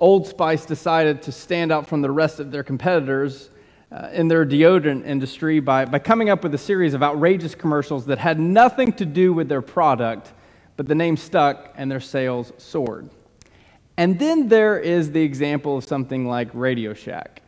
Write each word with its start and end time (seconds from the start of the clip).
Old 0.00 0.26
Spice 0.26 0.64
decided 0.64 1.22
to 1.22 1.32
stand 1.32 1.72
out 1.72 1.88
from 1.88 2.02
the 2.02 2.10
rest 2.10 2.38
of 2.38 2.50
their 2.50 2.62
competitors 2.62 3.50
uh, 3.90 4.10
in 4.12 4.28
their 4.28 4.46
deodorant 4.46 5.04
industry 5.04 5.60
by, 5.60 5.84
by 5.84 5.98
coming 5.98 6.30
up 6.30 6.42
with 6.42 6.54
a 6.54 6.58
series 6.58 6.94
of 6.94 7.02
outrageous 7.02 7.54
commercials 7.54 8.06
that 8.06 8.18
had 8.18 8.38
nothing 8.38 8.92
to 8.92 9.04
do 9.04 9.32
with 9.32 9.48
their 9.48 9.62
product, 9.62 10.32
but 10.76 10.86
the 10.86 10.94
name 10.94 11.16
stuck 11.16 11.72
and 11.76 11.90
their 11.90 12.00
sales 12.00 12.52
soared. 12.58 13.10
And 13.96 14.18
then 14.18 14.46
there 14.46 14.78
is 14.78 15.10
the 15.10 15.22
example 15.22 15.76
of 15.76 15.84
something 15.84 16.26
like 16.26 16.48
Radio 16.52 16.94
Shack. 16.94 17.42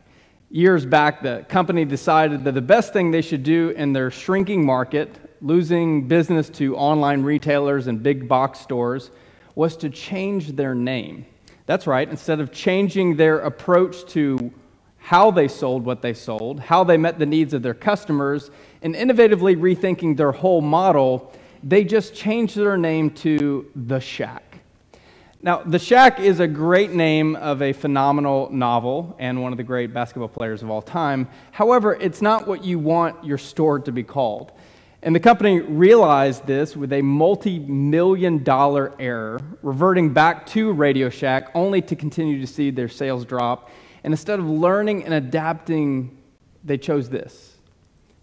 Years 0.49 0.85
back, 0.85 1.21
the 1.21 1.45
company 1.47 1.85
decided 1.85 2.43
that 2.43 2.53
the 2.53 2.61
best 2.61 2.91
thing 2.91 3.11
they 3.11 3.21
should 3.21 3.43
do 3.43 3.69
in 3.69 3.93
their 3.93 4.11
shrinking 4.11 4.65
market, 4.65 5.37
losing 5.41 6.09
business 6.09 6.49
to 6.49 6.75
online 6.75 7.21
retailers 7.23 7.87
and 7.87 8.03
big 8.03 8.27
box 8.27 8.59
stores, 8.59 9.11
was 9.55 9.77
to 9.77 9.89
change 9.89 10.57
their 10.57 10.75
name. 10.75 11.25
That's 11.65 11.87
right, 11.87 12.09
instead 12.09 12.39
of 12.39 12.51
changing 12.51 13.15
their 13.15 13.39
approach 13.39 14.05
to 14.13 14.51
how 14.97 15.31
they 15.31 15.47
sold 15.47 15.83
what 15.83 16.01
they 16.01 16.13
sold, 16.13 16.59
how 16.59 16.83
they 16.83 16.97
met 16.97 17.19
the 17.19 17.25
needs 17.25 17.53
of 17.53 17.61
their 17.61 17.73
customers, 17.73 18.51
and 18.81 18.95
innovatively 18.95 19.57
rethinking 19.57 20.15
their 20.15 20.31
whole 20.31 20.61
model, 20.61 21.33
they 21.63 21.83
just 21.83 22.13
changed 22.13 22.55
their 22.55 22.77
name 22.77 23.09
to 23.11 23.69
The 23.75 23.99
Shack. 23.99 24.59
Now, 25.43 25.63
The 25.63 25.79
Shack 25.79 26.19
is 26.19 26.39
a 26.39 26.47
great 26.47 26.91
name 26.91 27.35
of 27.35 27.63
a 27.63 27.73
phenomenal 27.73 28.49
novel 28.51 29.15
and 29.17 29.41
one 29.41 29.51
of 29.51 29.57
the 29.57 29.63
great 29.63 29.91
basketball 29.91 30.27
players 30.27 30.61
of 30.61 30.69
all 30.69 30.83
time. 30.83 31.27
However, 31.51 31.95
it's 31.95 32.21
not 32.21 32.47
what 32.47 32.63
you 32.63 32.77
want 32.77 33.23
your 33.25 33.39
store 33.39 33.79
to 33.79 33.91
be 33.91 34.03
called. 34.03 34.51
And 35.03 35.15
the 35.15 35.19
company 35.19 35.59
realized 35.59 36.45
this 36.45 36.77
with 36.77 36.93
a 36.93 37.01
multi 37.01 37.57
million 37.57 38.43
dollar 38.43 38.93
error, 38.99 39.41
reverting 39.63 40.13
back 40.13 40.45
to 40.47 40.71
Radio 40.71 41.09
Shack 41.09 41.49
only 41.55 41.81
to 41.81 41.95
continue 41.95 42.39
to 42.39 42.45
see 42.45 42.69
their 42.69 42.87
sales 42.87 43.25
drop. 43.25 43.71
And 44.03 44.13
instead 44.13 44.39
of 44.39 44.45
learning 44.45 45.05
and 45.05 45.13
adapting, 45.13 46.17
they 46.63 46.77
chose 46.77 47.09
this. 47.09 47.55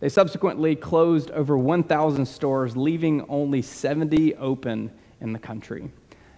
They 0.00 0.08
subsequently 0.08 0.76
closed 0.76 1.32
over 1.32 1.58
1,000 1.58 2.26
stores, 2.26 2.76
leaving 2.76 3.24
only 3.28 3.62
70 3.62 4.36
open 4.36 4.92
in 5.20 5.32
the 5.32 5.38
country. 5.40 5.90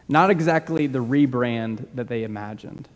Not 0.08 0.30
exactly 0.30 0.86
the 0.86 1.05
rebrand 1.05 1.86
that 1.94 2.08
they 2.08 2.24
imagined. 2.24 2.88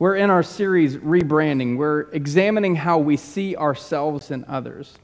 We're 0.00 0.16
in 0.16 0.30
our 0.30 0.42
series, 0.42 0.96
Rebranding. 0.96 1.76
We're 1.76 2.10
examining 2.10 2.74
how 2.74 2.98
we 2.98 3.16
see 3.16 3.54
ourselves 3.54 4.32
and 4.32 4.44
others. 4.46 4.98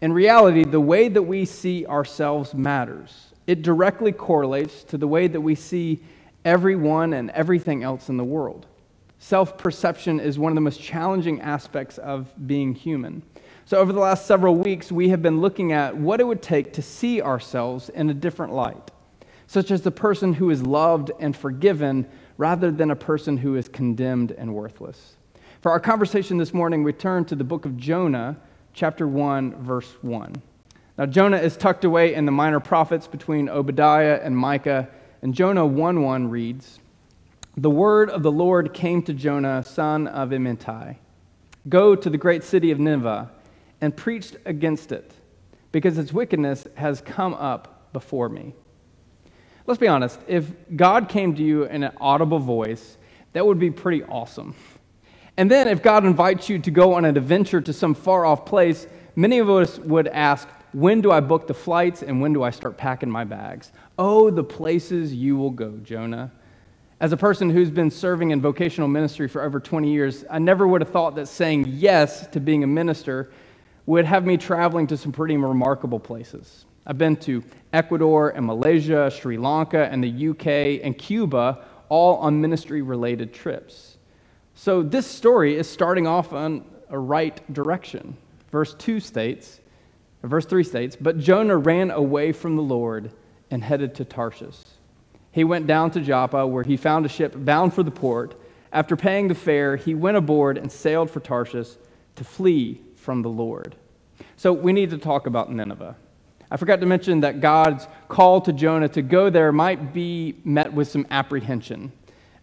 In 0.00 0.12
reality, 0.12 0.64
the 0.64 0.80
way 0.80 1.08
that 1.08 1.22
we 1.22 1.46
see 1.46 1.86
ourselves 1.86 2.54
matters. 2.54 3.32
It 3.46 3.62
directly 3.62 4.12
correlates 4.12 4.84
to 4.84 4.98
the 4.98 5.08
way 5.08 5.26
that 5.26 5.40
we 5.40 5.54
see 5.54 6.00
everyone 6.44 7.12
and 7.14 7.30
everything 7.30 7.82
else 7.82 8.08
in 8.08 8.16
the 8.16 8.24
world. 8.24 8.66
Self 9.18 9.56
perception 9.56 10.20
is 10.20 10.38
one 10.38 10.52
of 10.52 10.54
the 10.54 10.60
most 10.60 10.80
challenging 10.80 11.40
aspects 11.40 11.96
of 11.98 12.32
being 12.46 12.74
human. 12.74 13.22
So, 13.64 13.78
over 13.78 13.92
the 13.92 14.00
last 14.00 14.26
several 14.26 14.54
weeks, 14.54 14.92
we 14.92 15.08
have 15.08 15.22
been 15.22 15.40
looking 15.40 15.72
at 15.72 15.96
what 15.96 16.20
it 16.20 16.24
would 16.24 16.42
take 16.42 16.74
to 16.74 16.82
see 16.82 17.22
ourselves 17.22 17.88
in 17.88 18.10
a 18.10 18.14
different 18.14 18.52
light, 18.52 18.90
such 19.46 19.70
as 19.70 19.80
the 19.80 19.90
person 19.90 20.34
who 20.34 20.50
is 20.50 20.62
loved 20.62 21.10
and 21.18 21.34
forgiven 21.34 22.06
rather 22.36 22.70
than 22.70 22.90
a 22.90 22.96
person 22.96 23.38
who 23.38 23.56
is 23.56 23.66
condemned 23.66 24.32
and 24.32 24.54
worthless. 24.54 25.16
For 25.62 25.72
our 25.72 25.80
conversation 25.80 26.36
this 26.36 26.52
morning, 26.52 26.84
we 26.84 26.92
turn 26.92 27.24
to 27.24 27.34
the 27.34 27.42
book 27.42 27.64
of 27.64 27.78
Jonah, 27.78 28.36
chapter 28.76 29.08
1, 29.08 29.64
verse 29.64 29.90
1. 30.02 30.34
Now, 30.98 31.06
Jonah 31.06 31.38
is 31.38 31.56
tucked 31.56 31.84
away 31.84 32.12
in 32.14 32.26
the 32.26 32.32
minor 32.32 32.60
prophets 32.60 33.06
between 33.06 33.48
Obadiah 33.48 34.20
and 34.22 34.36
Micah, 34.36 34.88
and 35.22 35.34
Jonah 35.34 35.64
1 35.64 36.02
1 36.02 36.30
reads 36.30 36.78
The 37.56 37.70
word 37.70 38.10
of 38.10 38.22
the 38.22 38.30
Lord 38.30 38.74
came 38.74 39.02
to 39.04 39.14
Jonah, 39.14 39.64
son 39.64 40.06
of 40.06 40.28
Amittai 40.28 40.96
Go 41.68 41.96
to 41.96 42.10
the 42.10 42.18
great 42.18 42.44
city 42.44 42.70
of 42.70 42.78
Nineveh 42.78 43.30
and 43.80 43.96
preach 43.96 44.34
against 44.44 44.92
it, 44.92 45.10
because 45.72 45.96
its 45.96 46.12
wickedness 46.12 46.66
has 46.74 47.00
come 47.00 47.32
up 47.32 47.92
before 47.94 48.28
me. 48.28 48.54
Let's 49.66 49.80
be 49.80 49.88
honest, 49.88 50.20
if 50.28 50.52
God 50.76 51.08
came 51.08 51.34
to 51.34 51.42
you 51.42 51.64
in 51.64 51.82
an 51.82 51.92
audible 51.98 52.38
voice, 52.38 52.98
that 53.32 53.46
would 53.46 53.58
be 53.58 53.70
pretty 53.70 54.04
awesome. 54.04 54.54
And 55.36 55.50
then, 55.50 55.68
if 55.68 55.82
God 55.82 56.04
invites 56.04 56.48
you 56.48 56.58
to 56.60 56.70
go 56.70 56.94
on 56.94 57.04
an 57.04 57.16
adventure 57.16 57.60
to 57.60 57.72
some 57.72 57.94
far 57.94 58.24
off 58.24 58.46
place, 58.46 58.86
many 59.16 59.38
of 59.38 59.50
us 59.50 59.78
would 59.78 60.08
ask, 60.08 60.48
When 60.72 61.02
do 61.02 61.12
I 61.12 61.20
book 61.20 61.46
the 61.46 61.54
flights 61.54 62.02
and 62.02 62.20
when 62.20 62.32
do 62.32 62.42
I 62.42 62.50
start 62.50 62.78
packing 62.78 63.10
my 63.10 63.24
bags? 63.24 63.72
Oh, 63.98 64.30
the 64.30 64.44
places 64.44 65.12
you 65.12 65.36
will 65.36 65.50
go, 65.50 65.72
Jonah. 65.82 66.32
As 66.98 67.12
a 67.12 67.16
person 67.16 67.50
who's 67.50 67.70
been 67.70 67.90
serving 67.90 68.30
in 68.30 68.40
vocational 68.40 68.88
ministry 68.88 69.28
for 69.28 69.42
over 69.42 69.60
20 69.60 69.92
years, 69.92 70.24
I 70.30 70.38
never 70.38 70.66
would 70.66 70.80
have 70.80 70.90
thought 70.90 71.14
that 71.16 71.26
saying 71.26 71.66
yes 71.68 72.26
to 72.28 72.40
being 72.40 72.64
a 72.64 72.66
minister 72.66 73.30
would 73.84 74.06
have 74.06 74.24
me 74.24 74.38
traveling 74.38 74.86
to 74.86 74.96
some 74.96 75.12
pretty 75.12 75.36
remarkable 75.36 76.00
places. 76.00 76.64
I've 76.86 76.96
been 76.96 77.16
to 77.16 77.44
Ecuador 77.74 78.30
and 78.30 78.46
Malaysia, 78.46 79.10
Sri 79.10 79.36
Lanka, 79.36 79.88
and 79.90 80.02
the 80.02 80.28
UK 80.28 80.82
and 80.82 80.96
Cuba, 80.96 81.64
all 81.90 82.16
on 82.16 82.40
ministry 82.40 82.80
related 82.80 83.34
trips. 83.34 83.95
So 84.58 84.82
this 84.82 85.06
story 85.06 85.54
is 85.54 85.68
starting 85.68 86.06
off 86.06 86.32
on 86.32 86.64
a 86.88 86.98
right 86.98 87.52
direction. 87.52 88.16
Verse 88.50 88.74
2 88.74 89.00
states, 89.00 89.60
verse 90.22 90.46
3 90.46 90.64
states, 90.64 90.96
But 90.96 91.18
Jonah 91.18 91.58
ran 91.58 91.90
away 91.90 92.32
from 92.32 92.56
the 92.56 92.62
Lord 92.62 93.12
and 93.50 93.62
headed 93.62 93.94
to 93.96 94.06
Tarshish. 94.06 94.56
He 95.30 95.44
went 95.44 95.66
down 95.66 95.90
to 95.90 96.00
Joppa, 96.00 96.46
where 96.46 96.64
he 96.64 96.78
found 96.78 97.04
a 97.04 97.10
ship 97.10 97.34
bound 97.36 97.74
for 97.74 97.82
the 97.82 97.90
port. 97.90 98.40
After 98.72 98.96
paying 98.96 99.28
the 99.28 99.34
fare, 99.34 99.76
he 99.76 99.94
went 99.94 100.16
aboard 100.16 100.56
and 100.56 100.72
sailed 100.72 101.10
for 101.10 101.20
Tarshish 101.20 101.76
to 102.14 102.24
flee 102.24 102.80
from 102.94 103.20
the 103.20 103.28
Lord. 103.28 103.76
So 104.36 104.54
we 104.54 104.72
need 104.72 104.88
to 104.88 104.98
talk 104.98 105.26
about 105.26 105.52
Nineveh. 105.52 105.96
I 106.50 106.56
forgot 106.56 106.80
to 106.80 106.86
mention 106.86 107.20
that 107.20 107.42
God's 107.42 107.86
call 108.08 108.40
to 108.40 108.54
Jonah 108.54 108.88
to 108.88 109.02
go 109.02 109.28
there 109.28 109.52
might 109.52 109.92
be 109.92 110.36
met 110.44 110.72
with 110.72 110.88
some 110.88 111.06
apprehension. 111.10 111.92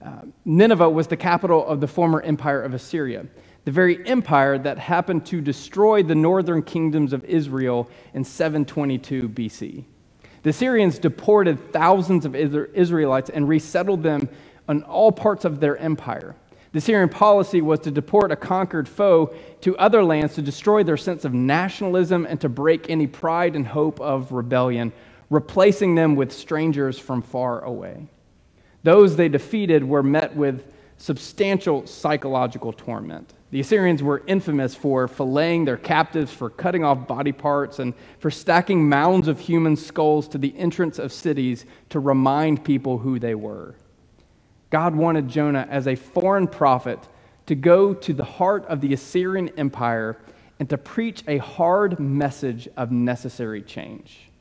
Uh, 0.03 0.21
Nineveh 0.43 0.89
was 0.89 1.07
the 1.07 1.15
capital 1.15 1.65
of 1.65 1.79
the 1.79 1.87
former 1.87 2.21
empire 2.21 2.61
of 2.61 2.73
Assyria, 2.73 3.25
the 3.63 3.71
very 3.71 4.05
empire 4.05 4.57
that 4.57 4.77
happened 4.77 5.25
to 5.27 5.39
destroy 5.39 6.03
the 6.03 6.15
northern 6.15 6.61
kingdoms 6.61 7.13
of 7.13 7.23
Israel 7.23 7.89
in 8.13 8.23
722 8.23 9.29
BC. 9.29 9.85
The 10.43 10.49
Assyrians 10.49 10.99
deported 10.99 11.71
thousands 11.71 12.25
of 12.25 12.35
Israelites 12.35 13.29
and 13.29 13.47
resettled 13.47 14.03
them 14.03 14.27
on 14.67 14.83
all 14.83 15.11
parts 15.11 15.45
of 15.45 15.61
their 15.61 15.77
empire. 15.77 16.35
The 16.73 16.79
Assyrian 16.79 17.07
policy 17.07 17.61
was 17.61 17.79
to 17.81 17.91
deport 17.91 18.31
a 18.31 18.35
conquered 18.35 18.89
foe 18.89 19.33
to 19.61 19.77
other 19.77 20.03
lands 20.03 20.33
to 20.35 20.41
destroy 20.41 20.83
their 20.83 20.97
sense 20.97 21.23
of 21.23 21.33
nationalism 21.33 22.25
and 22.25 22.41
to 22.41 22.49
break 22.49 22.89
any 22.89 23.07
pride 23.07 23.55
and 23.55 23.65
hope 23.65 24.01
of 24.01 24.33
rebellion, 24.33 24.91
replacing 25.29 25.95
them 25.95 26.15
with 26.15 26.33
strangers 26.33 26.99
from 26.99 27.21
far 27.21 27.61
away. 27.61 28.07
Those 28.83 29.15
they 29.15 29.29
defeated 29.29 29.83
were 29.83 30.03
met 30.03 30.35
with 30.35 30.73
substantial 30.97 31.87
psychological 31.87 32.71
torment. 32.71 33.33
The 33.51 33.59
Assyrians 33.59 34.01
were 34.01 34.23
infamous 34.25 34.73
for 34.73 35.07
filleting 35.07 35.65
their 35.65 35.77
captives, 35.77 36.31
for 36.31 36.49
cutting 36.49 36.83
off 36.83 37.07
body 37.07 37.31
parts, 37.31 37.79
and 37.79 37.93
for 38.19 38.31
stacking 38.31 38.89
mounds 38.89 39.27
of 39.27 39.39
human 39.39 39.75
skulls 39.75 40.27
to 40.29 40.37
the 40.37 40.57
entrance 40.57 40.97
of 40.99 41.13
cities 41.13 41.65
to 41.89 41.99
remind 41.99 42.63
people 42.63 42.97
who 42.97 43.19
they 43.19 43.35
were. 43.35 43.75
God 44.69 44.95
wanted 44.95 45.27
Jonah, 45.27 45.67
as 45.69 45.87
a 45.87 45.95
foreign 45.95 46.47
prophet, 46.47 46.99
to 47.45 47.53
go 47.53 47.93
to 47.93 48.13
the 48.13 48.23
heart 48.23 48.65
of 48.65 48.81
the 48.81 48.93
Assyrian 48.93 49.49
Empire 49.49 50.17
and 50.59 50.69
to 50.69 50.77
preach 50.77 51.23
a 51.27 51.37
hard 51.37 51.99
message 51.99 52.67
of 52.75 52.91
necessary 52.91 53.61
change. 53.61 54.31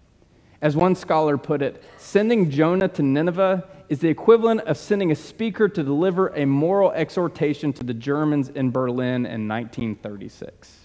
As 0.63 0.77
one 0.77 0.95
scholar 0.95 1.37
put 1.37 1.61
it, 1.61 1.83
sending 1.99 2.49
Jonah 2.49 2.89
to 2.89 3.03
Nineveh 3.03 3.69
is 3.93 3.99
the 3.99 4.09
equivalent 4.09 4.63
of 4.63 4.79
sending 4.79 5.13
a 5.13 5.15
speaker 5.15 5.69
to 5.69 5.83
deliver 5.83 6.29
a 6.29 6.47
moral 6.47 6.91
exhortation 6.93 7.75
to 7.75 7.85
the 7.85 7.93
Germans 7.93 8.49
in 8.49 8.71
Berlin 8.71 9.27
in 9.27 9.47
1936. 9.47 10.79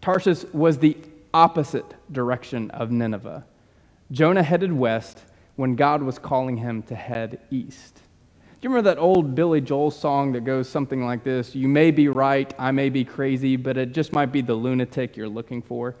Tarshish 0.00 0.42
was 0.52 0.78
the 0.78 0.96
opposite 1.32 1.94
direction 2.10 2.68
of 2.72 2.90
Nineveh. 2.90 3.46
Jonah 4.10 4.42
headed 4.42 4.72
west 4.72 5.22
when 5.54 5.76
God 5.76 6.02
was 6.02 6.18
calling 6.18 6.56
him 6.56 6.82
to 6.82 6.96
head 6.96 7.38
east. 7.52 7.94
Do 7.94 8.00
you 8.62 8.70
remember 8.70 8.90
that 8.90 9.00
old 9.00 9.36
Billy 9.36 9.60
Joel 9.60 9.92
song 9.92 10.32
that 10.32 10.42
goes 10.42 10.68
something 10.68 11.04
like 11.04 11.22
this? 11.22 11.54
You 11.54 11.68
may 11.68 11.92
be 11.92 12.08
right, 12.08 12.52
I 12.58 12.72
may 12.72 12.88
be 12.88 13.04
crazy, 13.04 13.54
but 13.54 13.76
it 13.76 13.92
just 13.92 14.12
might 14.12 14.32
be 14.32 14.40
the 14.40 14.54
lunatic 14.54 15.16
you're 15.16 15.28
looking 15.28 15.62
for. 15.62 15.94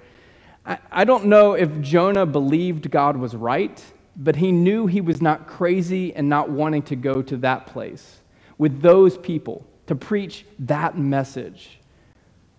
I, 0.66 0.78
I 0.90 1.04
don't 1.04 1.26
know 1.26 1.52
if 1.52 1.80
Jonah 1.82 2.26
believed 2.26 2.90
God 2.90 3.16
was 3.16 3.36
right, 3.36 3.80
but 4.16 4.36
he 4.36 4.50
knew 4.50 4.86
he 4.86 5.00
was 5.00 5.20
not 5.20 5.46
crazy 5.46 6.14
and 6.14 6.28
not 6.28 6.50
wanting 6.50 6.82
to 6.82 6.96
go 6.96 7.22
to 7.22 7.36
that 7.38 7.66
place 7.66 8.20
with 8.58 8.80
those 8.80 9.18
people 9.18 9.66
to 9.86 9.94
preach 9.94 10.44
that 10.58 10.98
message. 10.98 11.78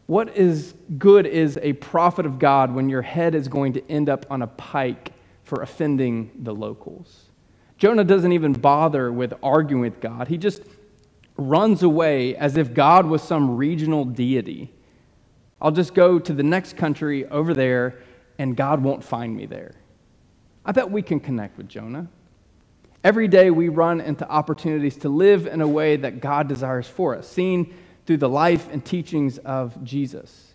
What 0.06 0.38
is 0.38 0.74
good 0.98 1.26
is 1.26 1.60
a 1.62 1.74
prophet 1.74 2.26
of 2.26 2.40
God 2.40 2.74
when 2.74 2.88
your 2.88 3.02
head 3.02 3.36
is 3.36 3.48
going 3.48 3.74
to 3.74 3.92
end 3.92 4.08
up 4.08 4.26
on 4.30 4.42
a 4.42 4.48
pike 4.48 5.12
for 5.44 5.62
offending 5.62 6.32
the 6.44 6.54
locals. 6.54 7.26
Jonah 7.78 8.04
doesn't 8.04 8.32
even 8.32 8.54
bother 8.54 9.12
with 9.12 9.34
arguing 9.44 9.82
with 9.82 10.00
God. 10.00 10.28
He 10.28 10.38
just 10.38 10.64
runs 11.36 11.84
away 11.84 12.36
as 12.36 12.58
if 12.58 12.74
God 12.74 13.06
was 13.06 13.22
some 13.22 13.58
regional 13.58 14.06
deity. 14.06 14.72
I'll 15.62 15.72
just 15.72 15.94
go 15.94 16.20
to 16.20 16.34
the 16.34 16.44
next 16.44 16.78
country 16.78 17.26
over 17.28 17.54
there 17.54 18.00
and 18.40 18.56
God 18.56 18.84
won't 18.84 19.04
find 19.04 19.36
me 19.36 19.46
there. 19.46 19.76
I 20.68 20.74
bet 20.74 20.92
we 20.92 21.02
can 21.02 21.22
connect 21.22 21.58
with 21.58 21.70
Jonah. 21.70 22.10
Every 23.02 23.30
day 23.30 23.52
we 23.52 23.70
run 23.70 24.02
into 24.02 24.30
opportunities 24.30 24.98
to 24.98 25.10
live 25.10 25.48
in 25.48 25.62
a 25.62 25.68
way 25.68 25.96
that 25.96 26.20
God 26.20 26.50
desires 26.50 26.88
for 26.90 27.16
us, 27.16 27.26
seen 27.26 27.74
through 28.06 28.18
the 28.18 28.28
life 28.28 28.68
and 28.70 28.84
teachings 28.84 29.38
of 29.38 29.82
Jesus. 29.86 30.54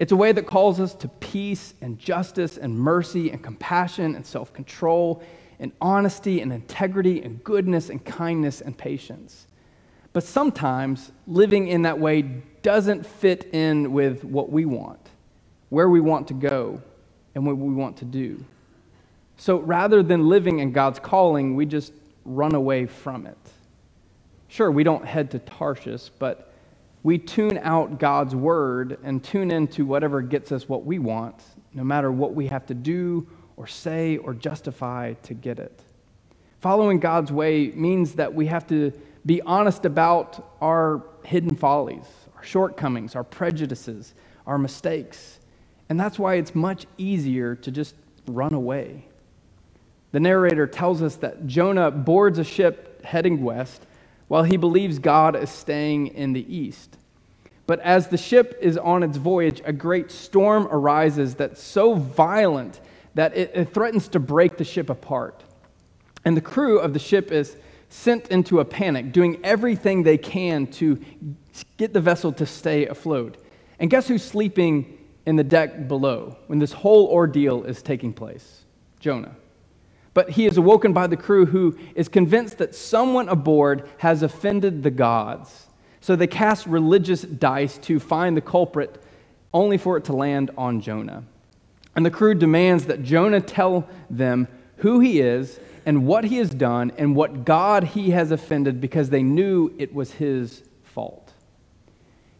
It's 0.00 0.10
a 0.10 0.16
way 0.16 0.32
that 0.32 0.46
calls 0.48 0.80
us 0.80 0.96
to 0.96 1.06
peace 1.06 1.74
and 1.80 1.96
justice 1.96 2.58
and 2.58 2.76
mercy 2.76 3.30
and 3.30 3.40
compassion 3.40 4.16
and 4.16 4.26
self 4.26 4.52
control 4.52 5.22
and 5.60 5.70
honesty 5.80 6.40
and 6.40 6.52
integrity 6.52 7.22
and 7.22 7.44
goodness 7.44 7.88
and 7.88 8.04
kindness 8.04 8.62
and 8.62 8.76
patience. 8.76 9.46
But 10.12 10.24
sometimes 10.24 11.12
living 11.28 11.68
in 11.68 11.82
that 11.82 12.00
way 12.00 12.22
doesn't 12.62 13.06
fit 13.06 13.50
in 13.54 13.92
with 13.92 14.24
what 14.24 14.50
we 14.50 14.64
want, 14.64 15.08
where 15.68 15.88
we 15.88 16.00
want 16.00 16.26
to 16.28 16.34
go, 16.34 16.82
and 17.36 17.46
what 17.46 17.56
we 17.56 17.72
want 17.72 17.98
to 17.98 18.04
do. 18.04 18.44
So 19.42 19.58
rather 19.58 20.04
than 20.04 20.28
living 20.28 20.60
in 20.60 20.70
God's 20.70 21.00
calling, 21.00 21.56
we 21.56 21.66
just 21.66 21.92
run 22.24 22.54
away 22.54 22.86
from 22.86 23.26
it. 23.26 23.36
Sure, 24.46 24.70
we 24.70 24.84
don't 24.84 25.04
head 25.04 25.32
to 25.32 25.40
Tarshish, 25.40 26.10
but 26.20 26.52
we 27.02 27.18
tune 27.18 27.58
out 27.60 27.98
God's 27.98 28.36
word 28.36 29.00
and 29.02 29.20
tune 29.20 29.50
into 29.50 29.84
whatever 29.84 30.22
gets 30.22 30.52
us 30.52 30.68
what 30.68 30.86
we 30.86 31.00
want, 31.00 31.42
no 31.74 31.82
matter 31.82 32.12
what 32.12 32.34
we 32.36 32.46
have 32.46 32.66
to 32.66 32.74
do 32.74 33.26
or 33.56 33.66
say 33.66 34.16
or 34.18 34.32
justify 34.32 35.14
to 35.24 35.34
get 35.34 35.58
it. 35.58 35.82
Following 36.60 37.00
God's 37.00 37.32
way 37.32 37.72
means 37.74 38.12
that 38.12 38.32
we 38.32 38.46
have 38.46 38.64
to 38.68 38.92
be 39.26 39.42
honest 39.42 39.84
about 39.84 40.54
our 40.60 41.02
hidden 41.24 41.56
follies, 41.56 42.06
our 42.36 42.44
shortcomings, 42.44 43.16
our 43.16 43.24
prejudices, 43.24 44.14
our 44.46 44.56
mistakes. 44.56 45.40
And 45.88 45.98
that's 45.98 46.16
why 46.16 46.36
it's 46.36 46.54
much 46.54 46.86
easier 46.96 47.56
to 47.56 47.72
just 47.72 47.96
run 48.28 48.54
away. 48.54 49.08
The 50.12 50.20
narrator 50.20 50.66
tells 50.66 51.02
us 51.02 51.16
that 51.16 51.46
Jonah 51.46 51.90
boards 51.90 52.38
a 52.38 52.44
ship 52.44 53.04
heading 53.04 53.42
west 53.42 53.82
while 54.28 54.44
he 54.44 54.56
believes 54.56 54.98
God 54.98 55.36
is 55.36 55.50
staying 55.50 56.08
in 56.08 56.32
the 56.32 56.54
east. 56.54 56.96
But 57.66 57.80
as 57.80 58.08
the 58.08 58.18
ship 58.18 58.58
is 58.60 58.76
on 58.76 59.02
its 59.02 59.16
voyage, 59.16 59.62
a 59.64 59.72
great 59.72 60.10
storm 60.10 60.68
arises 60.70 61.34
that's 61.34 61.62
so 61.62 61.94
violent 61.94 62.80
that 63.14 63.36
it, 63.36 63.52
it 63.54 63.74
threatens 63.74 64.08
to 64.08 64.20
break 64.20 64.56
the 64.56 64.64
ship 64.64 64.90
apart. 64.90 65.42
And 66.24 66.36
the 66.36 66.40
crew 66.40 66.78
of 66.78 66.92
the 66.92 66.98
ship 66.98 67.30
is 67.32 67.56
sent 67.88 68.28
into 68.28 68.60
a 68.60 68.64
panic, 68.64 69.12
doing 69.12 69.38
everything 69.44 70.02
they 70.02 70.18
can 70.18 70.66
to 70.66 70.98
get 71.76 71.92
the 71.92 72.00
vessel 72.00 72.32
to 72.32 72.46
stay 72.46 72.86
afloat. 72.86 73.36
And 73.78 73.90
guess 73.90 74.08
who's 74.08 74.22
sleeping 74.22 74.98
in 75.26 75.36
the 75.36 75.44
deck 75.44 75.88
below 75.88 76.36
when 76.46 76.58
this 76.58 76.72
whole 76.72 77.06
ordeal 77.08 77.64
is 77.64 77.82
taking 77.82 78.12
place? 78.12 78.62
Jonah. 78.98 79.36
But 80.14 80.30
he 80.30 80.46
is 80.46 80.56
awoken 80.56 80.92
by 80.92 81.06
the 81.06 81.16
crew 81.16 81.46
who 81.46 81.78
is 81.94 82.08
convinced 82.08 82.58
that 82.58 82.74
someone 82.74 83.28
aboard 83.28 83.88
has 83.98 84.22
offended 84.22 84.82
the 84.82 84.90
gods. 84.90 85.68
So 86.00 86.16
they 86.16 86.26
cast 86.26 86.66
religious 86.66 87.22
dice 87.22 87.78
to 87.78 87.98
find 87.98 88.36
the 88.36 88.42
culprit, 88.42 89.02
only 89.54 89.78
for 89.78 89.96
it 89.96 90.04
to 90.04 90.12
land 90.12 90.50
on 90.58 90.80
Jonah. 90.80 91.24
And 91.94 92.04
the 92.04 92.10
crew 92.10 92.34
demands 92.34 92.86
that 92.86 93.02
Jonah 93.02 93.40
tell 93.40 93.88
them 94.10 94.48
who 94.78 95.00
he 95.00 95.20
is 95.20 95.60
and 95.86 96.06
what 96.06 96.24
he 96.24 96.36
has 96.38 96.50
done 96.50 96.92
and 96.96 97.14
what 97.14 97.44
God 97.44 97.84
he 97.84 98.10
has 98.10 98.30
offended 98.30 98.80
because 98.80 99.10
they 99.10 99.22
knew 99.22 99.72
it 99.78 99.94
was 99.94 100.12
his 100.12 100.62
fault. 100.84 101.32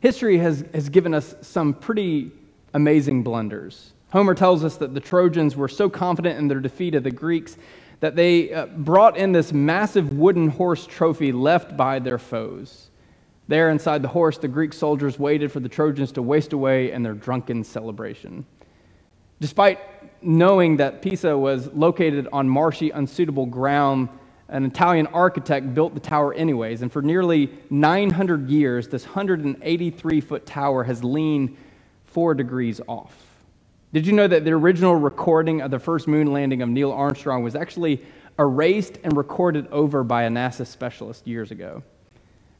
History 0.00 0.38
has, 0.38 0.64
has 0.74 0.88
given 0.88 1.14
us 1.14 1.34
some 1.42 1.74
pretty 1.74 2.32
amazing 2.74 3.22
blunders. 3.22 3.92
Homer 4.12 4.34
tells 4.34 4.62
us 4.62 4.76
that 4.76 4.92
the 4.92 5.00
Trojans 5.00 5.56
were 5.56 5.68
so 5.68 5.88
confident 5.88 6.38
in 6.38 6.46
their 6.46 6.60
defeat 6.60 6.94
of 6.94 7.02
the 7.02 7.10
Greeks 7.10 7.56
that 8.00 8.14
they 8.14 8.52
uh, 8.52 8.66
brought 8.66 9.16
in 9.16 9.32
this 9.32 9.54
massive 9.54 10.12
wooden 10.12 10.48
horse 10.48 10.84
trophy 10.84 11.32
left 11.32 11.78
by 11.78 11.98
their 11.98 12.18
foes. 12.18 12.90
There, 13.48 13.70
inside 13.70 14.02
the 14.02 14.08
horse, 14.08 14.36
the 14.36 14.48
Greek 14.48 14.74
soldiers 14.74 15.18
waited 15.18 15.50
for 15.50 15.60
the 15.60 15.68
Trojans 15.68 16.12
to 16.12 16.22
waste 16.22 16.52
away 16.52 16.92
in 16.92 17.02
their 17.02 17.14
drunken 17.14 17.64
celebration. 17.64 18.44
Despite 19.40 19.80
knowing 20.22 20.76
that 20.76 21.00
Pisa 21.00 21.36
was 21.36 21.68
located 21.68 22.28
on 22.34 22.46
marshy, 22.46 22.90
unsuitable 22.90 23.46
ground, 23.46 24.10
an 24.48 24.66
Italian 24.66 25.06
architect 25.06 25.72
built 25.72 25.94
the 25.94 26.00
tower 26.00 26.34
anyways, 26.34 26.82
and 26.82 26.92
for 26.92 27.00
nearly 27.00 27.50
900 27.70 28.50
years, 28.50 28.88
this 28.88 29.06
183 29.06 30.20
foot 30.20 30.44
tower 30.44 30.84
has 30.84 31.02
leaned 31.02 31.56
four 32.04 32.34
degrees 32.34 32.78
off. 32.86 33.31
Did 33.92 34.06
you 34.06 34.14
know 34.14 34.26
that 34.26 34.44
the 34.44 34.52
original 34.52 34.96
recording 34.96 35.60
of 35.60 35.70
the 35.70 35.78
first 35.78 36.08
moon 36.08 36.32
landing 36.32 36.62
of 36.62 36.68
Neil 36.70 36.92
Armstrong 36.92 37.42
was 37.42 37.54
actually 37.54 38.02
erased 38.38 38.98
and 39.04 39.14
recorded 39.14 39.66
over 39.68 40.02
by 40.02 40.22
a 40.22 40.30
NASA 40.30 40.66
specialist 40.66 41.26
years 41.26 41.50
ago? 41.50 41.82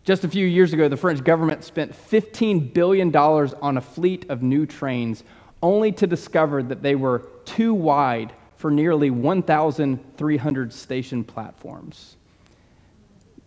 Just 0.04 0.24
a 0.24 0.28
few 0.28 0.46
years 0.46 0.74
ago, 0.74 0.88
the 0.88 0.96
French 0.96 1.24
government 1.24 1.64
spent 1.64 1.92
$15 1.92 2.74
billion 2.74 3.14
on 3.16 3.78
a 3.78 3.80
fleet 3.80 4.28
of 4.28 4.42
new 4.42 4.66
trains, 4.66 5.24
only 5.62 5.90
to 5.92 6.06
discover 6.06 6.62
that 6.62 6.82
they 6.82 6.96
were 6.96 7.26
too 7.46 7.72
wide 7.72 8.32
for 8.56 8.70
nearly 8.70 9.08
1,300 9.08 10.72
station 10.72 11.24
platforms. 11.24 12.16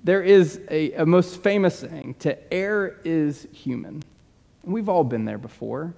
There 0.04 0.24
is 0.24 0.60
a, 0.72 0.94
a 0.94 1.06
most 1.06 1.44
famous 1.44 1.80
saying 1.80 2.16
to 2.20 2.54
err 2.54 3.00
is 3.04 3.48
human. 3.52 4.02
We've 4.64 4.90
all 4.90 5.04
been 5.04 5.26
there 5.26 5.38
before. 5.38 5.94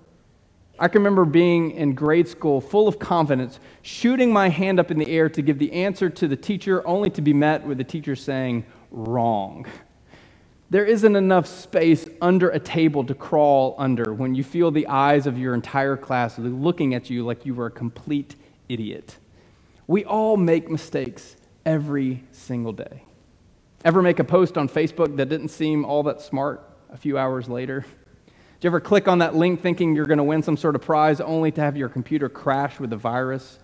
I 0.79 0.87
can 0.87 0.99
remember 1.01 1.25
being 1.25 1.71
in 1.71 1.93
grade 1.93 2.27
school 2.27 2.61
full 2.61 2.87
of 2.87 2.99
confidence, 2.99 3.59
shooting 3.81 4.31
my 4.31 4.49
hand 4.49 4.79
up 4.79 4.91
in 4.91 4.99
the 4.99 5.09
air 5.09 5.27
to 5.29 5.41
give 5.41 5.57
the 5.57 5.71
answer 5.73 6.09
to 6.09 6.27
the 6.27 6.35
teacher, 6.35 6.87
only 6.87 7.09
to 7.11 7.21
be 7.21 7.33
met 7.33 7.65
with 7.65 7.77
the 7.79 7.83
teacher 7.83 8.15
saying, 8.15 8.65
wrong. 8.91 9.65
There 10.69 10.85
isn't 10.85 11.15
enough 11.15 11.47
space 11.47 12.07
under 12.21 12.49
a 12.49 12.59
table 12.59 13.03
to 13.05 13.15
crawl 13.15 13.75
under 13.77 14.13
when 14.13 14.35
you 14.35 14.43
feel 14.43 14.69
the 14.69 14.87
eyes 14.87 15.25
of 15.25 15.37
your 15.37 15.53
entire 15.53 15.95
class 15.95 16.37
looking 16.37 16.93
at 16.93 17.09
you 17.09 17.25
like 17.25 17.45
you 17.45 17.55
were 17.55 17.67
a 17.67 17.71
complete 17.71 18.35
idiot. 18.67 19.15
We 19.87 20.03
all 20.03 20.35
make 20.35 20.69
mistakes 20.69 21.37
every 21.65 22.23
single 22.33 22.73
day. 22.73 23.03
Ever 23.85 24.01
make 24.01 24.19
a 24.19 24.25
post 24.25 24.57
on 24.57 24.67
Facebook 24.67 25.15
that 25.15 25.29
didn't 25.29 25.49
seem 25.49 25.85
all 25.85 26.03
that 26.03 26.21
smart 26.21 26.69
a 26.91 26.97
few 26.97 27.17
hours 27.17 27.47
later? 27.47 27.85
Do 28.59 28.65
you 28.65 28.69
ever 28.71 28.79
click 28.79 29.07
on 29.07 29.19
that 29.19 29.35
link 29.35 29.61
thinking 29.61 29.93
you're 29.93 30.07
going 30.07 30.17
to 30.17 30.23
win 30.23 30.41
some 30.41 30.57
sort 30.57 30.75
of 30.75 30.81
prize 30.81 31.21
only 31.21 31.51
to 31.51 31.61
have 31.61 31.77
your 31.77 31.89
computer 31.89 32.27
crash 32.27 32.79
with 32.79 32.91
a 32.91 32.97
virus? 32.97 33.59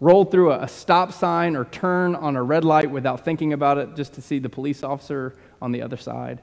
Roll 0.00 0.24
through 0.24 0.50
a, 0.50 0.66
stop 0.66 1.12
sign 1.12 1.54
or 1.54 1.66
turn 1.66 2.16
on 2.16 2.34
a 2.34 2.42
red 2.42 2.64
light 2.64 2.90
without 2.90 3.24
thinking 3.24 3.52
about 3.52 3.78
it 3.78 3.94
just 3.94 4.12
to 4.14 4.20
see 4.20 4.40
the 4.40 4.48
police 4.48 4.82
officer 4.82 5.36
on 5.62 5.70
the 5.70 5.80
other 5.80 5.96
side? 5.96 6.40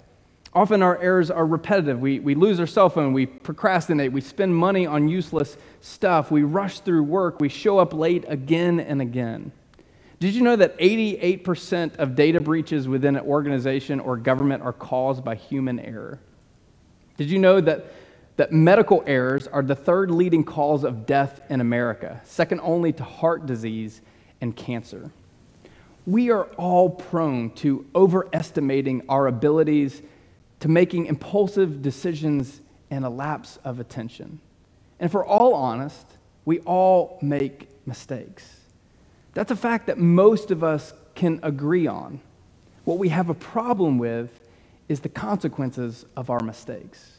Often 0.53 0.81
our 0.83 1.01
errors 1.01 1.29
are 1.29 1.45
repetitive. 1.45 2.00
We, 2.00 2.21
we 2.21 2.33
lose 2.33 2.62
our 2.62 2.67
cell 2.67 2.89
phone, 2.89 3.12
we 3.12 3.25
procrastinate, 3.25 4.13
we 4.13 4.21
spend 4.21 4.55
money 4.55 4.86
on 4.86 5.10
useless 5.10 5.57
stuff, 5.81 6.31
we 6.31 6.43
rush 6.43 6.79
through 6.79 7.03
work, 7.03 7.41
we 7.41 7.50
show 7.50 7.77
up 7.77 7.93
late 7.93 8.24
again 8.29 8.79
and 8.79 9.01
again. 9.01 9.51
Did 10.21 10.33
you 10.33 10.43
know 10.43 10.55
that 10.55 10.77
88% 10.77 11.98
of 11.98 12.15
data 12.15 12.39
breaches 12.39 12.88
within 12.88 13.17
an 13.17 13.25
organization 13.25 14.00
or 14.00 14.15
government 14.15 14.63
are 14.63 14.71
caused 14.71 15.25
by 15.25 15.36
human 15.36 15.77
error? 15.77 16.21
Did 17.21 17.29
you 17.29 17.37
know 17.37 17.61
that, 17.61 17.85
that 18.37 18.51
medical 18.51 19.03
errors 19.05 19.45
are 19.45 19.61
the 19.61 19.75
third 19.75 20.09
leading 20.09 20.43
cause 20.43 20.83
of 20.83 21.05
death 21.05 21.39
in 21.51 21.61
America, 21.61 22.19
second 22.23 22.61
only 22.63 22.91
to 22.93 23.03
heart 23.03 23.45
disease 23.45 24.01
and 24.41 24.55
cancer? 24.55 25.11
We 26.07 26.31
are 26.31 26.45
all 26.57 26.89
prone 26.89 27.51
to 27.57 27.85
overestimating 27.93 29.03
our 29.07 29.27
abilities, 29.27 30.01
to 30.61 30.67
making 30.67 31.05
impulsive 31.05 31.83
decisions 31.83 32.59
and 32.89 33.05
a 33.05 33.09
lapse 33.09 33.59
of 33.63 33.79
attention. 33.79 34.39
And 34.99 35.11
for 35.11 35.23
all 35.23 35.53
honest, 35.53 36.07
we 36.43 36.57
all 36.61 37.19
make 37.21 37.69
mistakes. 37.85 38.61
That's 39.35 39.51
a 39.51 39.55
fact 39.55 39.85
that 39.85 39.99
most 39.99 40.49
of 40.49 40.63
us 40.63 40.91
can 41.13 41.39
agree 41.43 41.85
on. 41.85 42.19
What 42.83 42.97
we 42.97 43.09
have 43.09 43.29
a 43.29 43.35
problem 43.35 43.99
with 43.99 44.39
is 44.91 45.00
the 45.00 45.10
consequences 45.10 46.05
of 46.15 46.29
our 46.29 46.41
mistakes. 46.41 47.13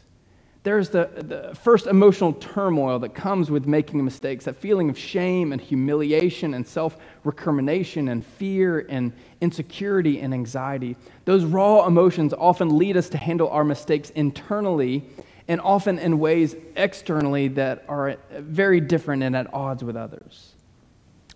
There's 0.63 0.91
the, 0.91 1.11
the 1.17 1.57
first 1.57 1.89
emotional 1.89 2.35
turmoil 2.35 3.01
that 3.01 3.15
comes 3.15 3.51
with 3.51 3.67
making 3.67 4.05
mistakes, 4.05 4.45
that 4.45 4.55
feeling 4.55 4.91
of 4.91 4.97
shame 4.97 5.51
and 5.51 5.61
humiliation 5.61 6.55
and 6.55 6.65
self 6.65 6.99
recrimination 7.25 8.09
and 8.09 8.25
fear 8.25 8.87
and 8.89 9.13
insecurity 9.41 10.21
and 10.21 10.33
anxiety. 10.33 10.97
Those 11.25 11.45
raw 11.45 11.85
emotions 11.87 12.33
often 12.33 12.79
lead 12.79 12.97
us 12.97 13.09
to 13.09 13.19
handle 13.19 13.49
our 13.49 13.65
mistakes 13.65 14.11
internally 14.11 15.05
and 15.49 15.61
often 15.63 15.99
in 15.99 16.21
ways 16.21 16.55
externally 16.77 17.49
that 17.49 17.85
are 17.89 18.17
very 18.31 18.81
different 18.81 19.25
and 19.25 19.35
at 19.35 19.53
odds 19.53 19.83
with 19.83 19.97
others. 19.97 20.55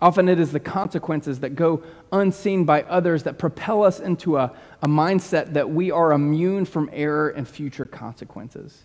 Often 0.00 0.29
it 0.29 0.38
is 0.38 0.53
the 0.53 0.61
consequences 0.61 1.41
that 1.41 1.55
go 1.55 1.83
unseen 2.12 2.65
by 2.65 2.83
others 2.83 3.23
that 3.23 3.38
propel 3.38 3.83
us 3.83 3.99
into 3.99 4.37
a, 4.37 4.53
a 4.83 4.88
mindset 4.88 5.55
that 5.55 5.71
we 5.71 5.91
are 5.91 6.12
immune 6.12 6.67
from 6.67 6.91
error 6.93 7.31
and 7.31 7.49
future 7.49 7.87
consequences. 7.87 8.85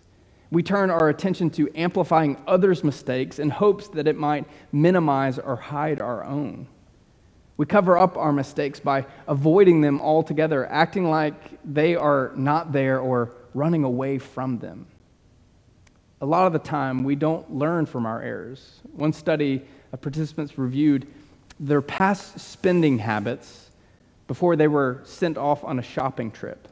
We 0.52 0.64
turn 0.64 0.90
our 0.90 1.10
attention 1.10 1.50
to 1.52 1.70
amplifying 1.76 2.42
others' 2.48 2.84
mistakes 2.84 3.40
in 3.40 3.50
hopes 3.50 3.88
that 3.90 4.08
it 4.08 4.18
might 4.18 4.46
minimize 4.72 5.38
or 5.38 5.56
hide 5.56 6.02
our 6.02 6.24
own. 6.24 6.68
We 7.58 7.66
cover 7.66 7.98
up 7.98 8.18
our 8.18 8.34
mistakes 8.34 8.80
by 8.80 9.06
avoiding 9.28 9.82
them 9.82 10.02
altogether, 10.02 10.66
acting 10.66 11.10
like 11.10 11.60
they 11.64 11.96
are 11.96 12.32
not 12.36 12.72
there 12.72 13.00
or 13.00 13.36
running 13.54 13.84
away 13.84 14.18
from 14.18 14.60
them. 14.60 14.88
A 16.22 16.26
lot 16.26 16.48
of 16.48 16.54
the 16.54 16.60
time, 16.60 17.04
we 17.04 17.16
don't 17.16 17.52
learn 17.54 17.86
from 17.86 18.06
our 18.06 18.22
errors. 18.22 18.82
One 18.94 19.14
study 19.14 19.64
of 19.92 20.02
participants 20.02 20.58
reviewed 20.58 21.08
their 21.60 21.82
past 21.82 22.40
spending 22.40 23.00
habits 23.00 23.70
before 24.28 24.56
they 24.56 24.68
were 24.68 25.02
sent 25.04 25.38
off 25.38 25.64
on 25.64 25.80
a 25.80 25.84
shopping 25.84 26.32
trip. 26.32 26.68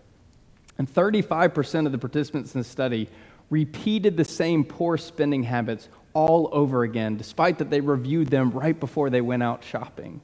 And 0.78 0.92
35% 0.92 1.86
of 1.86 1.92
the 1.92 1.98
participants 1.98 2.56
in 2.56 2.62
the 2.62 2.66
study 2.66 3.10
repeated 3.50 4.16
the 4.16 4.26
same 4.26 4.64
poor 4.64 4.98
spending 4.98 5.44
habits 5.44 5.90
all 6.14 6.50
over 6.52 6.84
again, 6.84 7.18
despite 7.18 7.58
that 7.60 7.70
they 7.70 7.82
reviewed 7.82 8.30
them 8.30 8.52
right 8.52 8.80
before 8.80 9.10
they 9.10 9.22
went 9.22 9.44
out 9.44 9.64
shopping. 9.64 10.22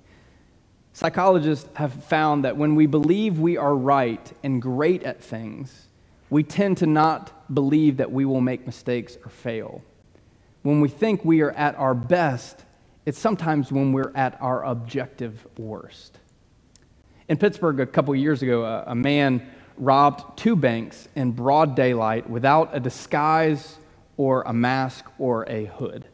Psychologists 0.94 1.68
have 1.76 2.06
found 2.06 2.46
that 2.46 2.56
when 2.56 2.76
we 2.76 2.86
believe 2.86 3.38
we 3.38 3.58
are 3.58 3.76
right 3.76 4.32
and 4.44 4.62
great 4.62 5.04
at 5.04 5.22
things, 5.22 5.90
we 6.30 6.42
tend 6.42 6.78
to 6.78 6.86
not 6.86 7.54
believe 7.54 7.98
that 7.98 8.12
we 8.12 8.26
will 8.26 8.42
make 8.42 8.66
mistakes 8.66 9.18
or 9.24 9.30
fail. 9.30 9.84
When 10.64 10.82
we 10.82 10.90
think 10.90 11.24
we 11.24 11.42
are 11.42 11.52
at 11.52 11.76
our 11.76 11.94
best, 11.94 12.65
it's 13.06 13.20
sometimes 13.20 13.72
when 13.72 13.94
we're 13.94 14.12
at 14.16 14.42
our 14.42 14.64
objective 14.64 15.46
worst. 15.58 16.18
In 17.28 17.38
Pittsburgh, 17.38 17.80
a 17.80 17.86
couple 17.86 18.16
years 18.16 18.42
ago, 18.42 18.64
a, 18.64 18.84
a 18.88 18.96
man 18.96 19.48
robbed 19.78 20.38
two 20.38 20.56
banks 20.56 21.08
in 21.16 21.32
broad 21.32 21.76
daylight 21.76 22.30
without 22.30 22.76
a 22.76 22.80
disguise 22.80 23.78
or 24.18 24.44
a 24.44 24.54
mask 24.54 25.06
or 25.18 25.48
a 25.50 25.66
hood. 25.66 26.08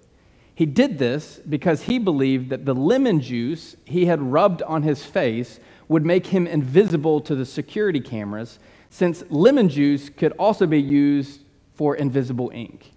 He 0.55 0.65
did 0.65 0.99
this 0.99 1.39
because 1.47 1.83
he 1.83 1.97
believed 1.97 2.49
that 2.49 2.65
the 2.65 2.75
lemon 2.75 3.21
juice 3.21 3.75
he 3.85 4.05
had 4.05 4.21
rubbed 4.21 4.61
on 4.63 4.83
his 4.83 5.03
face 5.03 5.59
would 5.87 6.05
make 6.05 6.27
him 6.27 6.47
invisible 6.47 7.19
to 7.21 7.35
the 7.35 7.45
security 7.45 7.99
cameras, 7.99 8.59
since 8.89 9.23
lemon 9.29 9.69
juice 9.69 10.09
could 10.09 10.33
also 10.33 10.65
be 10.65 10.81
used 10.81 11.41
for 11.73 11.95
invisible 11.95 12.51
ink. 12.53 12.90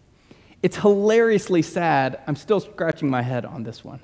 It's 0.64 0.78
hilariously 0.78 1.60
sad. 1.60 2.20
I'm 2.26 2.36
still 2.36 2.58
scratching 2.58 3.10
my 3.10 3.20
head 3.20 3.44
on 3.44 3.64
this 3.64 3.84
one. 3.84 4.00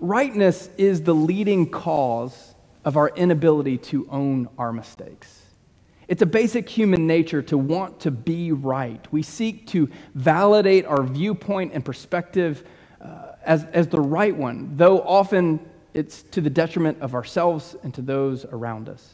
Rightness 0.00 0.70
is 0.78 1.02
the 1.02 1.14
leading 1.14 1.68
cause 1.68 2.54
of 2.86 2.96
our 2.96 3.10
inability 3.10 3.76
to 3.76 4.08
own 4.10 4.48
our 4.56 4.72
mistakes. 4.72 5.42
It's 6.08 6.22
a 6.22 6.26
basic 6.26 6.70
human 6.70 7.06
nature 7.06 7.42
to 7.42 7.58
want 7.58 8.00
to 8.00 8.10
be 8.10 8.50
right. 8.50 9.06
We 9.12 9.20
seek 9.20 9.66
to 9.66 9.90
validate 10.14 10.86
our 10.86 11.02
viewpoint 11.02 11.74
and 11.74 11.84
perspective 11.84 12.64
uh, 12.98 13.32
as, 13.44 13.64
as 13.64 13.88
the 13.88 14.00
right 14.00 14.34
one, 14.34 14.74
though 14.74 15.02
often 15.02 15.60
it's 15.92 16.22
to 16.30 16.40
the 16.40 16.48
detriment 16.48 17.02
of 17.02 17.14
ourselves 17.14 17.76
and 17.82 17.92
to 17.92 18.00
those 18.00 18.46
around 18.46 18.88
us. 18.88 19.12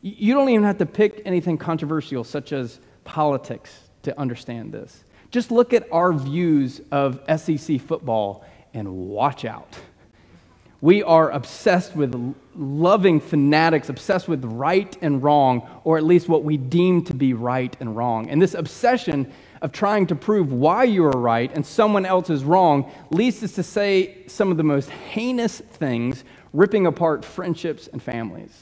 You 0.00 0.32
don't 0.32 0.48
even 0.48 0.64
have 0.64 0.78
to 0.78 0.86
pick 0.86 1.20
anything 1.26 1.58
controversial, 1.58 2.24
such 2.24 2.54
as 2.54 2.80
politics, 3.04 3.70
to 4.04 4.18
understand 4.18 4.72
this. 4.72 5.04
Just 5.34 5.50
look 5.50 5.72
at 5.72 5.88
our 5.90 6.12
views 6.12 6.80
of 6.92 7.20
SEC 7.40 7.80
football 7.80 8.44
and 8.72 9.08
watch 9.08 9.44
out. 9.44 9.76
We 10.80 11.02
are 11.02 11.32
obsessed 11.32 11.96
with 11.96 12.36
loving 12.54 13.18
fanatics, 13.18 13.88
obsessed 13.88 14.28
with 14.28 14.44
right 14.44 14.96
and 15.02 15.20
wrong, 15.20 15.68
or 15.82 15.98
at 15.98 16.04
least 16.04 16.28
what 16.28 16.44
we 16.44 16.56
deem 16.56 17.02
to 17.06 17.14
be 17.14 17.34
right 17.34 17.76
and 17.80 17.96
wrong. 17.96 18.30
And 18.30 18.40
this 18.40 18.54
obsession 18.54 19.32
of 19.60 19.72
trying 19.72 20.06
to 20.06 20.14
prove 20.14 20.52
why 20.52 20.84
you 20.84 21.04
are 21.04 21.20
right 21.20 21.50
and 21.52 21.66
someone 21.66 22.06
else 22.06 22.30
is 22.30 22.44
wrong 22.44 22.88
leads 23.10 23.42
us 23.42 23.54
to 23.54 23.64
say 23.64 24.28
some 24.28 24.52
of 24.52 24.56
the 24.56 24.62
most 24.62 24.88
heinous 24.88 25.58
things, 25.58 26.22
ripping 26.52 26.86
apart 26.86 27.24
friendships 27.24 27.88
and 27.88 28.00
families. 28.00 28.52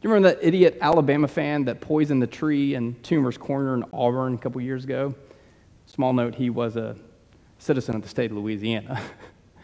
Do 0.00 0.06
you 0.08 0.14
remember 0.14 0.36
that 0.36 0.46
idiot 0.46 0.78
Alabama 0.80 1.26
fan 1.26 1.64
that 1.64 1.80
poisoned 1.80 2.22
the 2.22 2.28
tree 2.28 2.76
in 2.76 2.94
Toomer's 3.02 3.36
Corner 3.36 3.74
in 3.74 3.84
Auburn 3.92 4.34
a 4.34 4.38
couple 4.38 4.60
years 4.60 4.84
ago? 4.84 5.12
Small 5.94 6.12
note, 6.12 6.34
he 6.34 6.50
was 6.50 6.74
a 6.74 6.96
citizen 7.58 7.94
of 7.94 8.02
the 8.02 8.08
state 8.08 8.32
of 8.32 8.36
Louisiana. 8.36 9.00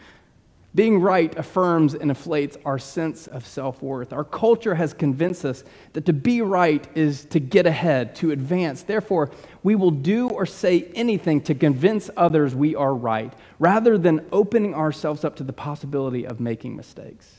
Being 0.75 1.01
right 1.01 1.37
affirms 1.37 1.93
and 1.93 2.09
inflates 2.09 2.57
our 2.63 2.79
sense 2.79 3.27
of 3.27 3.45
self 3.45 3.81
worth. 3.81 4.13
Our 4.13 4.23
culture 4.23 4.75
has 4.75 4.93
convinced 4.93 5.43
us 5.43 5.65
that 5.91 6.05
to 6.05 6.13
be 6.13 6.41
right 6.41 6.87
is 6.95 7.25
to 7.25 7.41
get 7.41 7.65
ahead, 7.65 8.15
to 8.15 8.31
advance. 8.31 8.83
Therefore, 8.83 9.29
we 9.61 9.75
will 9.75 9.91
do 9.91 10.29
or 10.29 10.45
say 10.45 10.89
anything 10.95 11.41
to 11.41 11.53
convince 11.53 12.09
others 12.15 12.55
we 12.55 12.77
are 12.77 12.95
right, 12.95 13.33
rather 13.59 13.97
than 13.97 14.25
opening 14.31 14.73
ourselves 14.73 15.25
up 15.25 15.35
to 15.35 15.43
the 15.43 15.51
possibility 15.51 16.25
of 16.25 16.39
making 16.39 16.77
mistakes. 16.77 17.29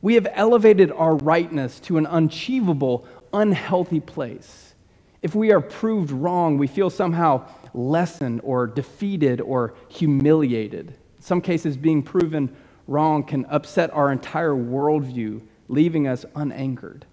We 0.00 0.14
have 0.14 0.28
elevated 0.32 0.92
our 0.92 1.16
rightness 1.16 1.80
to 1.80 1.98
an 1.98 2.06
unachievable, 2.06 3.04
unhealthy 3.32 3.98
place. 3.98 4.76
If 5.22 5.34
we 5.34 5.50
are 5.50 5.60
proved 5.60 6.12
wrong, 6.12 6.56
we 6.56 6.68
feel 6.68 6.88
somehow 6.88 7.48
lessened 7.74 8.40
or 8.44 8.66
defeated 8.66 9.40
or 9.40 9.74
humiliated. 9.88 10.88
In 10.88 11.22
some 11.22 11.40
cases, 11.40 11.76
being 11.76 12.02
proven 12.02 12.54
wrong 12.86 13.22
can 13.24 13.44
upset 13.46 13.92
our 13.92 14.10
entire 14.10 14.54
worldview, 14.54 15.42
leaving 15.68 16.06
us 16.06 16.24
unanchored. 16.34 17.06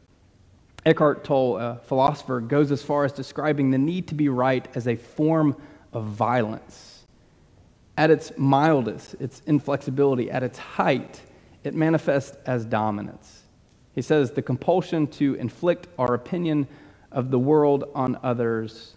Eckhart 0.85 1.23
Tolle, 1.23 1.57
a 1.57 1.79
philosopher, 1.83 2.39
goes 2.39 2.71
as 2.71 2.81
far 2.81 3.05
as 3.05 3.11
describing 3.11 3.71
the 3.71 3.77
need 3.77 4.07
to 4.07 4.15
be 4.15 4.29
right 4.29 4.67
as 4.75 4.87
a 4.87 4.95
form 4.95 5.55
of 5.93 6.05
violence. 6.05 7.05
At 7.97 8.11
its 8.11 8.31
mildest, 8.37 9.15
its 9.19 9.41
inflexibility, 9.45 10.31
at 10.31 10.41
its 10.41 10.57
height, 10.57 11.21
it 11.63 11.75
manifests 11.75 12.37
as 12.45 12.63
dominance. 12.63 13.43
He 13.93 14.01
says 14.01 14.31
the 14.31 14.41
compulsion 14.41 15.07
to 15.07 15.35
inflict 15.35 15.87
our 15.97 16.13
opinion 16.13 16.67
of 17.11 17.31
the 17.31 17.39
world 17.39 17.83
on 17.93 18.17
others 18.23 18.95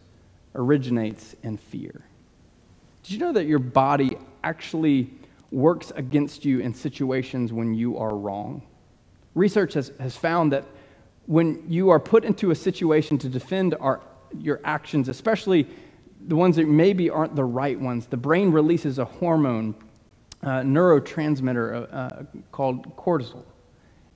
originates 0.54 1.35
in 1.42 1.56
fear. 1.56 2.04
Did 3.02 3.12
you 3.12 3.18
know 3.18 3.32
that 3.32 3.47
your 3.47 3.59
body 3.59 4.16
actually 4.44 5.11
works 5.50 5.92
against 5.97 6.44
you 6.44 6.61
in 6.61 6.75
situations 6.75 7.52
when 7.52 7.75
you 7.75 7.99
are 7.99 8.14
wrong? 8.14 8.62
Research 9.35 9.75
has, 9.75 9.92
has 9.99 10.16
found 10.16 10.52
that 10.52 10.64
when 11.26 11.64
you 11.68 11.90
are 11.90 12.00
put 12.00 12.25
into 12.25 12.50
a 12.50 12.54
situation 12.54 13.18
to 13.18 13.28
defend 13.28 13.75
our, 13.80 14.00
your 14.38 14.61
actions, 14.64 15.09
especially 15.09 15.66
the 16.26 16.37
ones 16.37 16.56
that 16.56 16.68
maybe 16.68 17.11
aren't 17.11 17.35
the 17.35 17.44
right 17.44 17.78
ones, 17.78 18.06
the 18.06 18.16
brain 18.16 18.50
releases 18.50 18.99
a 18.99 19.04
hormone, 19.04 19.75
uh, 20.42 20.61
neurotransmitter 20.61 21.88
uh, 21.92 22.23
called 22.50 22.97
cortisol. 22.97 23.44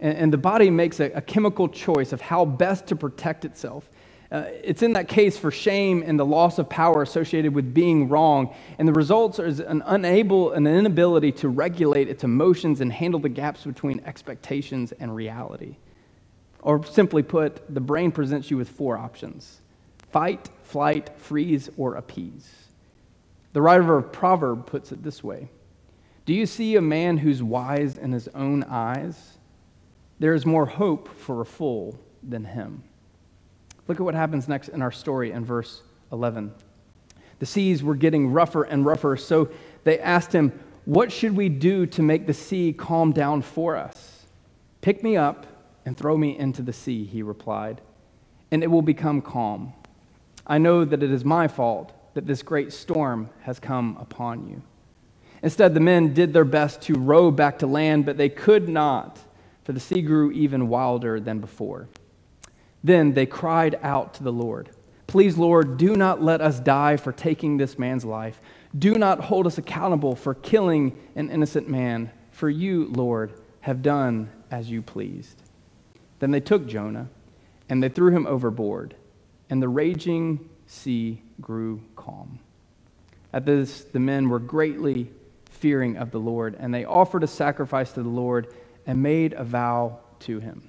And, 0.01 0.19
and, 0.19 0.33
the 0.33 0.39
body 0.39 0.71
makes 0.71 1.01
a, 1.01 1.07
a 1.13 1.21
chemical 1.21 1.69
choice 1.69 2.13
of 2.13 2.21
how 2.21 2.45
best 2.45 2.87
to 2.89 2.97
protect 2.97 3.45
itself. 3.45 3.89
Uh, 4.31 4.45
it's 4.63 4.83
in 4.83 4.93
that 4.95 5.09
case 5.09 5.39
for 5.39 5.51
shame 5.51 6.03
and 6.05 6.19
the 6.19 6.27
loss 6.27 6.59
of 6.59 6.69
power 6.69 7.03
associated 7.03 7.55
with 7.55 7.73
being 7.73 8.09
wrong, 8.09 8.55
and 8.79 8.89
the 8.89 8.93
results 8.93 9.39
is 9.39 9.61
an 9.61 9.83
unable, 9.87 10.53
an 10.53 10.67
inability 10.67 11.31
to 11.31 11.49
regulate 11.49 12.09
its 12.09 12.25
emotions 12.25 12.81
and 12.81 12.93
handle 12.93 13.21
the 13.21 13.29
gaps 13.29 13.65
between 13.65 14.01
expectations 14.05 14.93
and 14.93 15.15
reality. 15.15 15.77
Or 16.61 16.85
simply 16.85 17.23
put, 17.23 17.73
the 17.73 17.81
brain 17.81 18.11
presents 18.11 18.51
you 18.51 18.57
with 18.57 18.69
four 18.69 18.99
options 18.99 19.61
fight, 20.11 20.49
flight, 20.63 21.11
freeze, 21.19 21.69
or 21.77 21.95
appease. 21.95 22.51
The 23.53 23.63
writer 23.63 23.97
of 23.97 24.13
Proverb 24.13 24.67
puts 24.67 24.93
it 24.93 25.03
this 25.03 25.23
way 25.23 25.51
Do 26.25 26.35
you 26.35 26.47
see 26.47 26.75
a 26.75 26.83
man 26.83 27.19
who's 27.19 27.43
wise 27.43 27.97
in 27.97 28.13
his 28.13 28.29
own 28.29 28.65
eyes? 28.65 29.39
There 30.19 30.35
is 30.35 30.47
more 30.47 30.67
hope 30.67 31.09
for 31.09 31.41
a 31.41 31.47
fool 31.47 31.99
than 32.23 32.45
him. 32.45 32.83
Look 33.89 34.01
at 34.01 34.05
what 34.05 34.15
happens 34.15 34.49
next 34.49 34.69
in 34.69 34.83
our 34.83 34.93
story 34.93 35.31
in 35.31 35.45
verse 35.45 35.83
11. 36.13 36.53
The 37.39 37.47
seas 37.47 37.83
were 37.83 37.95
getting 37.95 38.33
rougher 38.33 38.65
and 38.65 38.85
rougher, 38.85 39.17
so 39.17 39.49
they 39.85 39.99
asked 39.99 40.33
him, 40.33 40.53
What 40.85 41.13
should 41.13 41.37
we 41.37 41.49
do 41.49 41.87
to 41.87 42.03
make 42.03 42.27
the 42.27 42.35
sea 42.35 42.73
calm 42.73 43.13
down 43.13 43.43
for 43.43 43.77
us? 43.77 44.27
Pick 44.81 45.03
me 45.03 45.17
up 45.17 45.47
and 45.85 45.97
throw 45.97 46.17
me 46.17 46.37
into 46.37 46.63
the 46.63 46.73
sea, 46.73 47.05
he 47.05 47.23
replied, 47.23 47.81
and 48.51 48.63
it 48.63 48.71
will 48.71 48.83
become 48.83 49.21
calm. 49.21 49.73
I 50.47 50.59
know 50.59 50.85
that 50.85 51.03
it 51.03 51.11
is 51.11 51.25
my 51.25 51.49
fault 51.49 51.93
that 52.15 52.27
this 52.27 52.43
great 52.43 52.73
storm 52.73 53.31
has 53.43 53.61
come 53.61 53.97
upon 54.01 54.49
you. 54.49 54.63
Instead, 55.43 55.75
the 55.75 55.81
men 55.81 56.15
did 56.15 56.33
their 56.33 56.45
best 56.45 56.81
to 56.83 56.95
row 56.95 57.31
back 57.31 57.59
to 57.59 57.67
land, 57.67 58.07
but 58.07 58.17
they 58.17 58.29
could 58.29 58.69
not, 58.69 59.19
for 59.65 59.73
the 59.73 59.81
sea 59.81 60.01
grew 60.01 60.33
even 60.33 60.69
wilder 60.69 61.21
than 61.21 61.41
before. 61.41 61.89
Then 62.87 63.15
they 63.15 63.27
cried 63.27 63.81
out 63.83 64.15
to 64.15 64.23
the 64.23 64.33
Lord 64.33 64.71
Please, 65.09 65.37
Lord, 65.39 65.77
do 65.77 65.97
not 65.97 66.23
let 66.23 66.41
us 66.41 66.59
die 66.59 66.97
for 66.97 67.13
taking 67.13 67.57
this 67.57 67.79
man's 67.79 68.05
life. 68.05 68.41
Do 68.77 68.95
not 68.95 69.21
hold 69.21 69.47
us 69.47 69.57
accountable 69.57 70.17
for 70.17 70.35
killing 70.35 70.99
an 71.15 71.31
innocent 71.31 71.69
man, 71.69 72.11
for 72.33 72.51
you, 72.51 72.87
Lord, 72.87 73.33
have 73.61 73.83
done 73.83 74.31
as 74.51 74.69
you 74.69 74.83
pleased. 74.83 75.43
Then 76.19 76.33
they 76.33 76.41
took 76.41 76.67
Jonah 76.67 77.09
and 77.69 77.83
they 77.83 77.89
threw 77.89 78.11
him 78.11 78.27
overboard, 78.27 78.95
and 79.49 79.63
the 79.63 79.69
raging 79.69 80.49
sea 80.67 81.23
grew 81.41 81.83
calm. 81.95 82.41
At 83.33 83.47
this, 83.47 83.83
the 83.83 84.01
men 84.01 84.29
were 84.29 84.41
greatly 84.41 85.11
fearing 85.51 85.97
of 85.97 86.11
the 86.11 86.21
Lord, 86.21 86.57
and 86.59 86.75
they 86.75 86.85
offered 86.85 87.23
a 87.23 87.29
sacrifice 87.29 87.93
to 87.93 88.03
the 88.03 88.09
Lord 88.09 88.53
and 88.87 89.03
made 89.03 89.33
a 89.33 89.45
vow 89.45 90.01
to 90.21 90.41
him. 90.41 90.69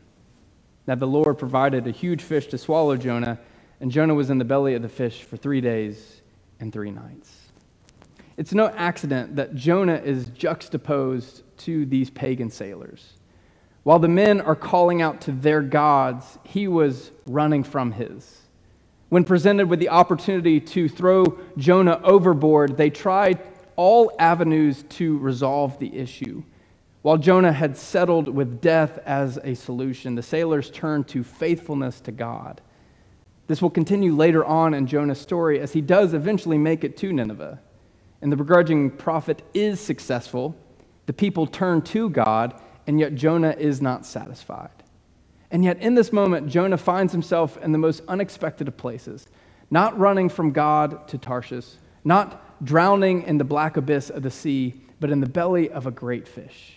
Now 0.88 0.96
the 0.96 1.06
Lord 1.06 1.38
provided 1.38 1.86
a 1.86 1.92
huge 1.92 2.24
fish 2.24 2.48
to 2.48 2.58
swallow 2.58 2.96
Jonah, 2.96 3.40
and 3.82 3.92
Jonah 3.92 4.16
was 4.16 4.30
in 4.30 4.38
the 4.38 4.46
belly 4.46 4.74
of 4.74 4.82
the 4.82 4.90
fish 4.90 5.24
for 5.24 5.36
three 5.36 5.62
days 5.62 6.22
and 6.60 6.72
three 6.72 6.92
nights. 6.92 7.34
It's 8.38 8.54
no 8.54 8.68
accident 8.70 9.36
that 9.36 9.56
Jonah 9.56 10.02
is 10.04 10.30
juxtaposed 10.30 11.44
to 11.58 11.86
these 11.86 12.10
pagan 12.10 12.50
sailors. 12.50 13.14
While 13.84 14.00
the 14.00 14.08
men 14.08 14.42
are 14.42 14.56
calling 14.56 15.02
out 15.02 15.22
to 15.22 15.32
their 15.32 15.62
gods, 15.62 16.38
he 16.44 16.68
was 16.68 17.12
running 17.26 17.64
from 17.64 17.92
his. 17.92 18.42
When 19.10 19.24
presented 19.24 19.70
with 19.70 19.80
the 19.80 19.90
opportunity 19.90 20.60
to 20.60 20.90
throw 20.90 21.40
Jonah 21.58 22.00
overboard, 22.04 22.78
they 22.78 22.90
tried 22.90 23.40
all 23.76 24.12
avenues 24.20 24.84
to 24.90 25.18
resolve 25.20 25.80
the 25.80 25.98
issue. 25.98 26.44
While 27.08 27.18
Jonah 27.18 27.54
had 27.54 27.78
settled 27.78 28.28
with 28.28 28.60
death 28.60 29.00
as 29.06 29.40
a 29.42 29.54
solution, 29.54 30.16
the 30.16 30.22
sailors 30.22 30.70
turned 30.70 31.08
to 31.08 31.24
faithfulness 31.24 32.02
to 32.02 32.12
God. 32.12 32.60
This 33.48 33.62
will 33.62 33.70
continue 33.70 34.14
later 34.14 34.44
on 34.44 34.74
in 34.74 34.88
Jonah's 34.88 35.22
story 35.22 35.62
as 35.62 35.72
he 35.72 35.80
does 35.80 36.14
eventually 36.14 36.58
make 36.58 36.84
it 36.84 36.98
to 36.98 37.14
Nineveh. 37.14 37.62
And 38.22 38.30
the 38.30 38.36
begrudging 38.36 38.92
prophet 38.92 39.42
is 39.54 39.80
successful. 39.80 40.54
The 41.06 41.14
people 41.14 41.48
turn 41.48 41.82
to 41.84 42.10
God 42.10 42.62
and 42.88 43.00
yet 43.00 43.16
Jonah 43.16 43.56
is 43.58 43.82
not 43.82 44.06
satisfied. 44.06 44.84
And 45.50 45.64
yet, 45.64 45.82
in 45.82 45.96
this 45.96 46.12
moment, 46.12 46.50
Jonah 46.50 46.78
finds 46.78 47.14
himself 47.14 47.56
in 47.64 47.72
the 47.72 47.78
most 47.78 48.04
unexpected 48.10 48.68
of 48.68 48.76
places, 48.76 49.28
not 49.72 49.98
running 49.98 50.28
from 50.28 50.52
God 50.52 51.08
to 51.08 51.18
Tarshish, 51.18 51.68
not 52.04 52.66
drowning 52.66 53.24
in 53.24 53.38
the 53.38 53.46
black 53.46 53.78
abyss 53.78 54.10
of 54.10 54.24
the 54.24 54.30
sea, 54.30 54.74
but 55.00 55.10
in 55.10 55.22
the 55.22 55.30
belly 55.30 55.70
of 55.70 55.88
a 55.88 55.92
great 55.92 56.28
fish. 56.28 56.77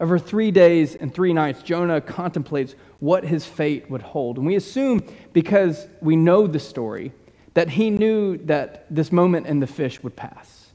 Over 0.00 0.18
three 0.18 0.50
days 0.50 0.94
and 0.94 1.12
three 1.12 1.34
nights, 1.34 1.62
Jonah 1.62 2.00
contemplates 2.00 2.74
what 3.00 3.24
his 3.24 3.44
fate 3.44 3.90
would 3.90 4.00
hold. 4.00 4.38
And 4.38 4.46
we 4.46 4.56
assume, 4.56 5.04
because 5.34 5.86
we 6.00 6.16
know 6.16 6.46
the 6.46 6.58
story, 6.58 7.12
that 7.52 7.68
he 7.68 7.90
knew 7.90 8.38
that 8.38 8.86
this 8.90 9.12
moment 9.12 9.46
in 9.46 9.60
the 9.60 9.66
fish 9.66 10.02
would 10.02 10.16
pass. 10.16 10.72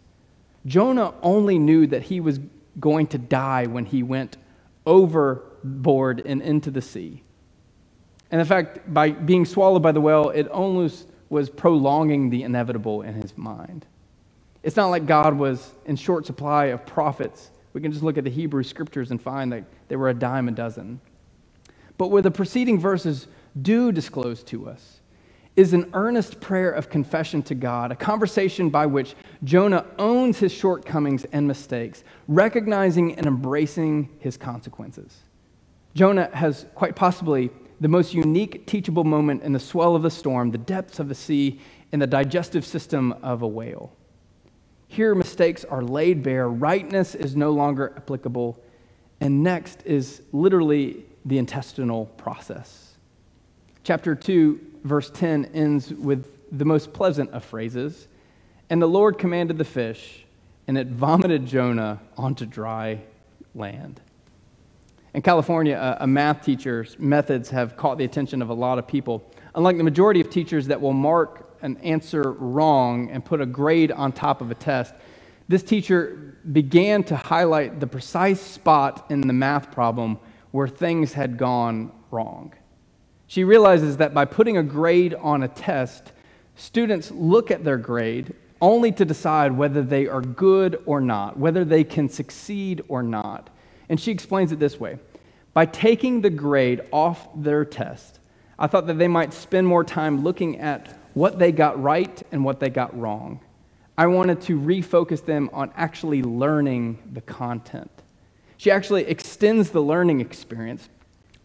Jonah 0.66 1.14
only 1.24 1.58
knew 1.58 1.88
that 1.88 2.04
he 2.04 2.20
was 2.20 2.40
going 2.80 3.08
to 3.08 3.18
die 3.18 3.66
when 3.66 3.86
he 3.86 4.04
went 4.04 4.38
overboard 4.86 6.22
and 6.26 6.42
into 6.42 6.70
the 6.70 6.82
sea. 6.82 7.24
And 8.30 8.42
in 8.42 8.46
fact, 8.46 8.94
by 8.94 9.12
being 9.12 9.46
swallowed 9.46 9.82
by 9.82 9.92
the 9.92 10.02
whale, 10.02 10.30
it 10.30 10.48
almost 10.48 11.08
was 11.30 11.50
prolonging 11.50 12.30
the 12.30 12.44
inevitable 12.44 13.02
in 13.02 13.16
his 13.16 13.38
mind. 13.38 13.86
It's 14.62 14.76
not 14.76 14.88
like 14.88 15.06
God 15.06 15.36
was 15.36 15.72
in 15.86 15.96
short 15.96 16.26
supply 16.26 16.66
of 16.66 16.86
prophets. 16.86 17.50
We 17.76 17.82
can 17.82 17.92
just 17.92 18.06
look 18.06 18.18
at 18.18 18.24
the 18.24 18.30
Hebrew 18.30 18.64
scriptures 18.64 19.12
and 19.12 19.22
find 19.22 19.52
that 19.52 19.66
they 19.90 19.98
were 19.98 20.08
a 20.08 20.14
dime 20.14 20.48
a 20.48 20.52
dozen. 20.52 21.02
But 21.98 22.10
what 22.10 22.24
the 22.24 22.32
preceding 22.32 22.80
verses 22.80 23.28
do 23.62 23.92
disclose 23.92 24.44
to 24.44 24.70
us 24.70 25.02
is 25.58 25.74
an 25.74 25.90
earnest 25.94 26.40
prayer 26.40 26.72
of 26.72 26.90
confession 26.90 27.44
to 27.44 27.54
God, 27.54 27.92
a 27.92 27.96
conversation 27.96 28.70
by 28.70 28.86
which 28.86 29.14
Jonah 29.44 29.86
owns 30.00 30.40
his 30.40 30.54
shortcomings 30.54 31.26
and 31.34 31.46
mistakes, 31.46 32.06
recognizing 32.30 33.16
and 33.16 33.26
embracing 33.26 34.08
his 34.20 34.38
consequences. 34.38 35.24
Jonah 35.94 36.30
has 36.34 36.68
quite 36.76 36.96
possibly 36.96 37.50
the 37.82 37.90
most 37.90 38.14
unique 38.14 38.66
teachable 38.68 39.04
moment 39.04 39.44
in 39.44 39.52
the 39.52 39.60
swell 39.60 39.98
of 39.98 40.02
the 40.02 40.10
storm, 40.10 40.52
the 40.52 40.58
depths 40.58 41.00
of 41.00 41.10
the 41.10 41.16
sea, 41.16 41.60
and 41.92 42.02
the 42.02 42.08
digestive 42.08 42.66
system 42.66 43.12
of 43.22 43.42
a 43.42 43.48
whale. 43.48 43.92
Here, 44.96 45.14
mistakes 45.14 45.66
are 45.66 45.84
laid 45.84 46.24
bare, 46.24 46.48
rightness 46.48 47.16
is 47.16 47.36
no 47.36 47.52
longer 47.52 47.94
applicable, 47.98 48.58
and 49.20 49.44
next 49.44 49.84
is 49.86 50.22
literally 50.32 51.04
the 51.26 51.38
intestinal 51.38 52.06
process. 52.06 52.94
Chapter 53.84 54.16
2 54.16 54.58
verse 54.86 55.10
10 55.10 55.52
ends 55.54 55.94
with 55.94 56.32
the 56.58 56.64
most 56.64 56.94
pleasant 56.94 57.30
of 57.32 57.44
phrases. 57.44 58.08
And 58.70 58.82
the 58.82 58.88
Lord 58.88 59.18
commanded 59.18 59.58
the 59.58 59.66
fish, 59.66 60.24
and 60.66 60.78
it 60.78 60.88
vomited 60.88 61.46
Jonah 61.46 62.00
onto 62.16 62.46
dry 62.46 63.02
land. 63.54 64.00
In 65.14 65.22
California, 65.22 65.98
a, 66.00 66.08
math 66.08 66.46
teacher's 66.46 66.98
methods 66.98 67.50
have 67.50 67.76
caught 67.76 67.98
the 67.98 68.06
attention 68.06 68.42
of 68.42 68.48
a 68.48 68.54
lot 68.54 68.80
of 68.80 68.88
people. 68.88 69.30
Unlike 69.56 69.76
the 69.76 69.84
majority 69.84 70.22
of 70.22 70.30
teachers 70.30 70.68
that 70.68 70.80
will 70.80 70.94
mark 70.94 71.45
an 71.66 71.78
answer 71.78 72.32
wrong 72.32 73.10
and 73.10 73.26
put 73.26 73.42
a 73.42 73.46
grade 73.46 73.92
on 73.92 74.12
top 74.12 74.40
of 74.40 74.52
a 74.52 74.56
test, 74.56 74.94
this 75.48 75.64
teacher 75.64 76.38
began 76.52 77.04
to 77.04 77.16
highlight 77.16 77.80
the 77.80 77.88
precise 77.88 78.40
spot 78.40 79.06
in 79.10 79.22
the 79.22 79.34
math 79.34 79.72
problem 79.72 80.20
where 80.52 80.68
things 80.68 81.14
had 81.14 81.38
gone 81.38 81.92
wrong. 82.12 82.54
She 83.28 83.44
realizes 83.44 83.98
that 83.98 84.14
by 84.14 84.26
putting 84.26 84.58
a 84.58 84.64
grade 84.64 85.16
on 85.16 85.44
a 85.44 85.48
test, 85.48 86.12
students 86.56 87.12
look 87.12 87.50
at 87.52 87.64
their 87.64 87.78
grade 87.78 88.34
only 88.62 88.92
to 88.94 89.04
decide 89.04 89.52
whether 89.52 89.82
they 89.82 90.08
are 90.08 90.22
good 90.22 90.82
or 90.86 91.02
not, 91.02 91.38
whether 91.38 91.66
they 91.66 91.84
can 91.84 92.08
succeed 92.08 92.84
or 92.88 93.04
not. 93.04 93.50
And 93.90 94.00
she 94.00 94.12
explains 94.12 94.52
it 94.52 94.60
this 94.60 94.80
way 94.80 95.00
By 95.54 95.66
taking 95.66 96.22
the 96.22 96.30
grade 96.30 96.82
off 96.92 97.28
their 97.36 97.66
test, 97.66 98.20
I 98.58 98.68
thought 98.68 98.88
that 98.88 98.98
they 98.98 99.08
might 99.08 99.34
spend 99.34 99.68
more 99.68 99.84
time 99.84 100.24
looking 100.24 100.60
at 100.60 100.98
what 101.16 101.40
they 101.40 101.52
got 101.52 101.82
right 101.82 102.22
and 102.32 102.46
what 102.46 102.60
they 102.60 102.70
got 102.70 102.96
wrong. 102.98 103.40
I 103.98 104.06
wanted 104.08 104.42
to 104.42 104.60
refocus 104.60 105.26
them 105.26 105.50
on 105.54 105.72
actually 105.76 106.22
learning 106.22 107.00
the 107.14 107.22
content. 107.22 107.90
She 108.58 108.70
actually 108.70 109.06
extends 109.06 109.72
the 109.72 109.82
learning 109.82 110.22
experience 110.22 110.90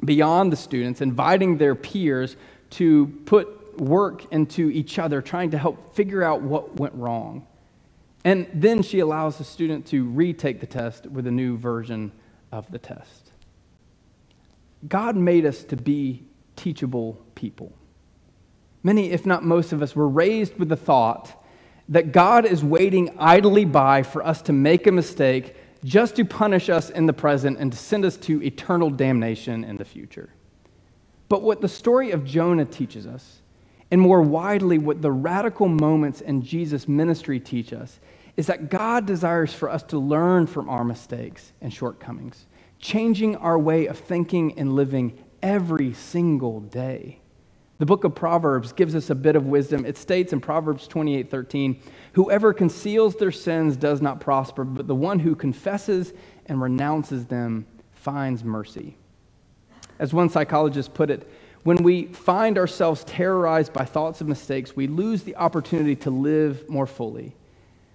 beyond 0.04 0.52
the 0.52 0.56
students, 0.56 1.00
inviting 1.00 1.56
their 1.58 1.74
peers 1.74 2.36
to 2.70 3.06
put 3.24 3.80
work 3.80 4.30
into 4.32 4.70
each 4.70 4.98
other, 4.98 5.22
trying 5.22 5.52
to 5.52 5.58
help 5.58 5.94
figure 5.94 6.22
out 6.22 6.42
what 6.42 6.76
went 6.76 6.94
wrong. 6.94 7.46
And 8.24 8.48
then 8.52 8.82
she 8.82 8.98
allows 8.98 9.38
the 9.38 9.44
student 9.44 9.86
to 9.86 10.04
retake 10.04 10.60
the 10.60 10.66
test 10.66 11.06
with 11.06 11.26
a 11.28 11.30
new 11.30 11.56
version 11.56 12.10
of 12.50 12.70
the 12.72 12.78
test. 12.78 13.30
God 14.88 15.16
made 15.16 15.46
us 15.46 15.62
to 15.64 15.76
be 15.76 16.24
teachable 16.56 17.18
people. 17.34 17.72
Many, 18.82 19.10
if 19.10 19.26
not 19.26 19.44
most 19.44 19.72
of 19.72 19.82
us, 19.82 19.94
were 19.94 20.08
raised 20.08 20.58
with 20.58 20.68
the 20.68 20.76
thought 20.76 21.36
that 21.88 22.12
God 22.12 22.46
is 22.46 22.64
waiting 22.64 23.14
idly 23.18 23.64
by 23.64 24.02
for 24.02 24.24
us 24.24 24.42
to 24.42 24.52
make 24.52 24.86
a 24.86 24.92
mistake 24.92 25.56
just 25.84 26.16
to 26.16 26.24
punish 26.24 26.68
us 26.68 26.90
in 26.90 27.06
the 27.06 27.12
present 27.12 27.58
and 27.58 27.72
to 27.72 27.78
send 27.78 28.04
us 28.04 28.16
to 28.18 28.42
eternal 28.42 28.90
damnation 28.90 29.64
in 29.64 29.76
the 29.76 29.84
future. 29.84 30.30
But 31.28 31.42
what 31.42 31.60
the 31.60 31.68
story 31.68 32.10
of 32.10 32.24
Jonah 32.24 32.64
teaches 32.64 33.06
us, 33.06 33.40
and 33.90 34.00
more 34.00 34.22
widely, 34.22 34.78
what 34.78 35.02
the 35.02 35.12
radical 35.12 35.68
moments 35.68 36.20
in 36.20 36.42
Jesus' 36.42 36.86
ministry 36.86 37.40
teach 37.40 37.72
us, 37.72 37.98
is 38.36 38.46
that 38.46 38.70
God 38.70 39.06
desires 39.06 39.52
for 39.52 39.68
us 39.68 39.82
to 39.84 39.98
learn 39.98 40.46
from 40.46 40.68
our 40.68 40.84
mistakes 40.84 41.52
and 41.60 41.72
shortcomings, 41.72 42.46
changing 42.78 43.36
our 43.36 43.58
way 43.58 43.86
of 43.86 43.98
thinking 43.98 44.58
and 44.58 44.74
living 44.74 45.22
every 45.42 45.92
single 45.92 46.60
day. 46.60 47.19
The 47.80 47.86
book 47.86 48.04
of 48.04 48.14
Proverbs 48.14 48.74
gives 48.74 48.94
us 48.94 49.08
a 49.08 49.14
bit 49.14 49.36
of 49.36 49.46
wisdom. 49.46 49.86
It 49.86 49.96
states 49.96 50.34
in 50.34 50.42
Proverbs 50.42 50.86
28 50.86 51.30
13, 51.30 51.80
Whoever 52.12 52.52
conceals 52.52 53.16
their 53.16 53.32
sins 53.32 53.74
does 53.74 54.02
not 54.02 54.20
prosper, 54.20 54.64
but 54.64 54.86
the 54.86 54.94
one 54.94 55.18
who 55.18 55.34
confesses 55.34 56.12
and 56.44 56.60
renounces 56.60 57.24
them 57.24 57.66
finds 57.94 58.44
mercy. 58.44 58.98
As 59.98 60.12
one 60.12 60.28
psychologist 60.28 60.92
put 60.92 61.10
it, 61.10 61.26
when 61.62 61.78
we 61.78 62.04
find 62.08 62.58
ourselves 62.58 63.02
terrorized 63.04 63.72
by 63.72 63.86
thoughts 63.86 64.20
of 64.20 64.28
mistakes, 64.28 64.76
we 64.76 64.86
lose 64.86 65.22
the 65.22 65.36
opportunity 65.36 65.96
to 65.96 66.10
live 66.10 66.68
more 66.68 66.86
fully. 66.86 67.34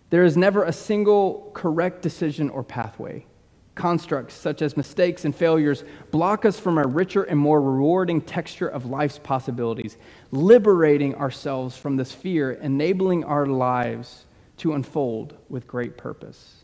There 0.10 0.24
is 0.24 0.36
never 0.36 0.64
a 0.64 0.74
single 0.74 1.52
correct 1.54 2.02
decision 2.02 2.50
or 2.50 2.64
pathway. 2.64 3.28
Constructs 3.76 4.34
such 4.34 4.62
as 4.62 4.78
mistakes 4.78 5.26
and 5.26 5.36
failures 5.36 5.84
block 6.10 6.46
us 6.46 6.60
from 6.60 6.78
a 6.78 6.88
richer 6.88 7.24
and 7.24 7.40
more 7.40 7.62
rewarding 7.62 8.22
texture 8.22 8.68
of 8.68 8.86
life's 8.86 9.20
possibilities, 9.20 9.98
liberating 10.32 11.14
ourselves 11.16 11.78
from 11.78 11.98
this 11.98 12.12
fear, 12.12 12.54
enabling 12.54 13.24
our 13.26 13.46
lives 13.46 14.26
to 14.58 14.74
unfold 14.74 15.38
with 15.50 15.68
great 15.68 15.98
purpose. 15.98 16.64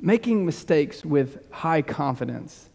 Making 0.00 0.44
mistakes 0.44 1.04
with 1.04 1.50
high 1.52 1.82
confidence 1.82 2.68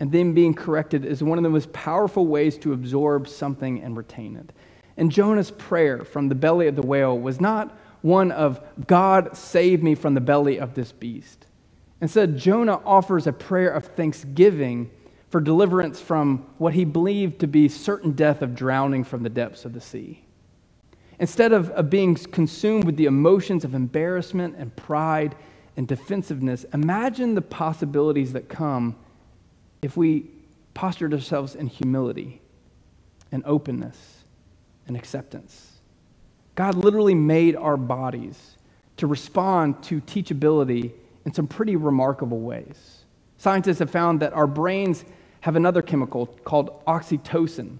and 0.00 0.10
then 0.10 0.34
being 0.34 0.54
corrected 0.54 1.04
is 1.04 1.22
one 1.22 1.38
of 1.38 1.44
the 1.44 1.50
most 1.50 1.72
powerful 1.72 2.26
ways 2.26 2.58
to 2.58 2.72
absorb 2.72 3.28
something 3.28 3.80
and 3.82 3.96
retain 3.96 4.36
it. 4.36 4.52
And 4.96 5.10
Jonah's 5.10 5.50
prayer 5.52 6.04
from 6.04 6.28
the 6.28 6.34
belly 6.34 6.66
of 6.66 6.76
the 6.76 6.82
whale 6.82 7.18
was 7.18 7.40
not 7.40 7.78
one 8.02 8.32
of, 8.32 8.60
God, 8.86 9.36
save 9.36 9.82
me 9.82 9.94
from 9.94 10.14
the 10.14 10.20
belly 10.20 10.58
of 10.58 10.74
this 10.74 10.92
beast. 10.92 11.46
Instead, 12.04 12.36
Jonah 12.36 12.82
offers 12.84 13.26
a 13.26 13.32
prayer 13.32 13.70
of 13.70 13.86
thanksgiving 13.86 14.90
for 15.30 15.40
deliverance 15.40 16.02
from 16.02 16.44
what 16.58 16.74
he 16.74 16.84
believed 16.84 17.38
to 17.38 17.46
be 17.46 17.66
certain 17.66 18.12
death 18.12 18.42
of 18.42 18.54
drowning 18.54 19.04
from 19.04 19.22
the 19.22 19.30
depths 19.30 19.64
of 19.64 19.72
the 19.72 19.80
sea. 19.80 20.22
Instead 21.18 21.54
of, 21.54 21.70
of 21.70 21.88
being 21.88 22.14
consumed 22.14 22.84
with 22.84 22.98
the 22.98 23.06
emotions 23.06 23.64
of 23.64 23.74
embarrassment 23.74 24.54
and 24.58 24.76
pride 24.76 25.34
and 25.78 25.88
defensiveness, 25.88 26.66
imagine 26.74 27.34
the 27.34 27.40
possibilities 27.40 28.34
that 28.34 28.50
come 28.50 28.96
if 29.80 29.96
we 29.96 30.26
postured 30.74 31.14
ourselves 31.14 31.54
in 31.54 31.68
humility 31.68 32.42
and 33.32 33.42
openness 33.46 34.24
and 34.86 34.94
acceptance. 34.94 35.78
God 36.54 36.74
literally 36.74 37.14
made 37.14 37.56
our 37.56 37.78
bodies 37.78 38.58
to 38.98 39.06
respond 39.06 39.82
to 39.84 40.02
teachability 40.02 40.92
in 41.24 41.32
some 41.32 41.46
pretty 41.46 41.76
remarkable 41.76 42.40
ways. 42.40 43.04
Scientists 43.36 43.78
have 43.78 43.90
found 43.90 44.20
that 44.20 44.32
our 44.32 44.46
brains 44.46 45.04
have 45.40 45.56
another 45.56 45.82
chemical 45.82 46.26
called 46.26 46.84
oxytocin, 46.86 47.78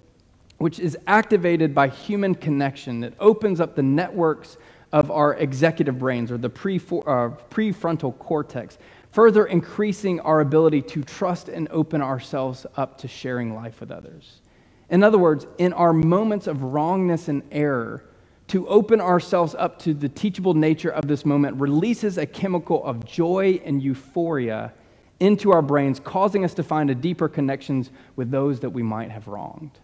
which 0.59 0.79
is 0.79 0.97
activated 1.07 1.75
by 1.75 1.89
human 1.89 2.35
connection. 2.35 3.03
It 3.03 3.15
opens 3.19 3.61
up 3.61 3.75
the 3.75 3.83
networks 3.83 4.57
of 4.93 5.11
our 5.11 5.35
executive 5.35 5.99
brains 5.99 6.31
or 6.31 6.39
the 6.39 6.49
uh, 6.49 6.51
prefrontal 7.51 8.17
cortex, 8.19 8.79
further 9.11 9.47
increasing 9.47 10.21
our 10.21 10.41
ability 10.41 10.83
to 10.83 11.03
trust 11.03 11.49
and 11.49 11.69
open 11.71 12.01
ourselves 12.01 12.67
up 12.77 12.99
to 12.99 13.09
sharing 13.09 13.55
life 13.55 13.81
with 13.81 13.91
others. 13.91 14.41
In 14.91 15.03
other 15.03 15.19
words, 15.19 15.47
in 15.59 15.73
our 15.73 15.93
moments 15.93 16.47
of 16.47 16.63
wrongness 16.63 17.29
and 17.29 17.43
error, 17.51 18.05
to 18.49 18.67
open 18.69 19.01
ourselves 19.01 19.55
up 19.59 19.79
to 19.81 19.95
the 19.95 20.09
teachable 20.09 20.55
nature 20.55 20.91
of 20.91 21.09
this 21.09 21.25
moment 21.25 21.57
releases 21.59 22.19
a 22.19 22.27
chemical 22.27 22.85
of 22.85 23.05
joy 23.05 23.61
and 23.65 23.83
euphoria 23.83 24.73
into 25.21 25.53
our 25.53 25.63
brains, 25.63 26.01
causing 26.01 26.45
us 26.45 26.55
to 26.55 26.63
find 26.63 26.91
a 26.91 26.95
deeper 26.95 27.29
connections 27.29 27.91
with 28.17 28.31
those 28.31 28.61
that 28.61 28.71
we 28.71 28.83
might 28.83 29.11
have 29.11 29.29
wronged. 29.29 29.79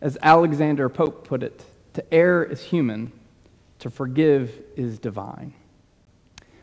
As 0.00 0.18
Alexander 0.22 0.88
Pope 0.88 1.26
put 1.26 1.42
it, 1.42 1.64
to 1.94 2.14
err 2.14 2.44
is 2.44 2.62
human, 2.62 3.12
to 3.78 3.90
forgive 3.90 4.52
is 4.76 4.98
divine. 4.98 5.54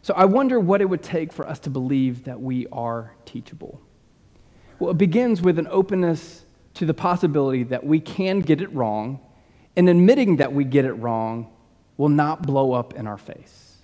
So 0.02 0.13
I 0.13 0.26
wonder 0.26 0.60
what 0.60 0.82
it 0.82 0.86
would 0.86 1.02
take 1.02 1.34
for 1.34 1.48
us 1.48 1.60
to 1.62 1.69
believe 1.69 2.26
that 2.26 2.39
we 2.39 2.67
are 2.67 3.13
teachable. 3.26 3.82
Well, 4.78 4.91
it 4.91 4.98
begins 4.98 5.41
with 5.41 5.58
an 5.58 5.67
openness 5.71 6.45
to 6.76 6.86
the 6.86 6.93
possibility 6.93 7.63
that 7.63 7.86
we 7.86 8.00
can 8.00 8.39
get 8.41 8.62
it 8.62 8.71
wrong 8.74 9.19
and 9.75 9.89
admitting 9.89 10.38
that 10.38 10.53
we 10.53 10.63
get 10.63 10.85
it 10.85 10.93
wrong 10.93 11.51
will 11.97 12.09
not 12.09 12.45
blow 12.45 12.73
up 12.73 12.93
in 12.93 13.07
our 13.07 13.17
face. 13.17 13.77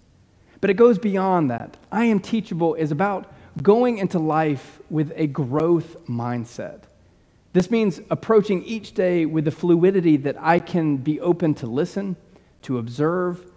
But 0.60 0.70
it 0.70 0.76
goes 0.76 1.00
beyond 1.00 1.50
that. 1.50 1.78
I 1.92 2.06
am 2.06 2.20
teachable 2.20 2.76
is 2.76 2.92
about 2.92 3.34
going 3.62 3.98
into 3.98 4.20
life 4.20 4.80
with 4.90 5.12
a 5.16 5.28
growth 5.28 6.06
mindset. 6.08 6.84
This 7.54 7.70
means 7.70 8.00
approaching 8.10 8.64
each 8.64 8.94
day 8.94 9.26
with 9.26 9.46
the 9.46 9.52
fluidity 9.52 10.18
that 10.18 10.38
I 10.40 10.60
can 10.60 10.98
be 10.98 11.20
open 11.20 11.54
to 11.56 11.68
listen, 11.68 12.16
to 12.62 12.78
observe, 12.78 13.52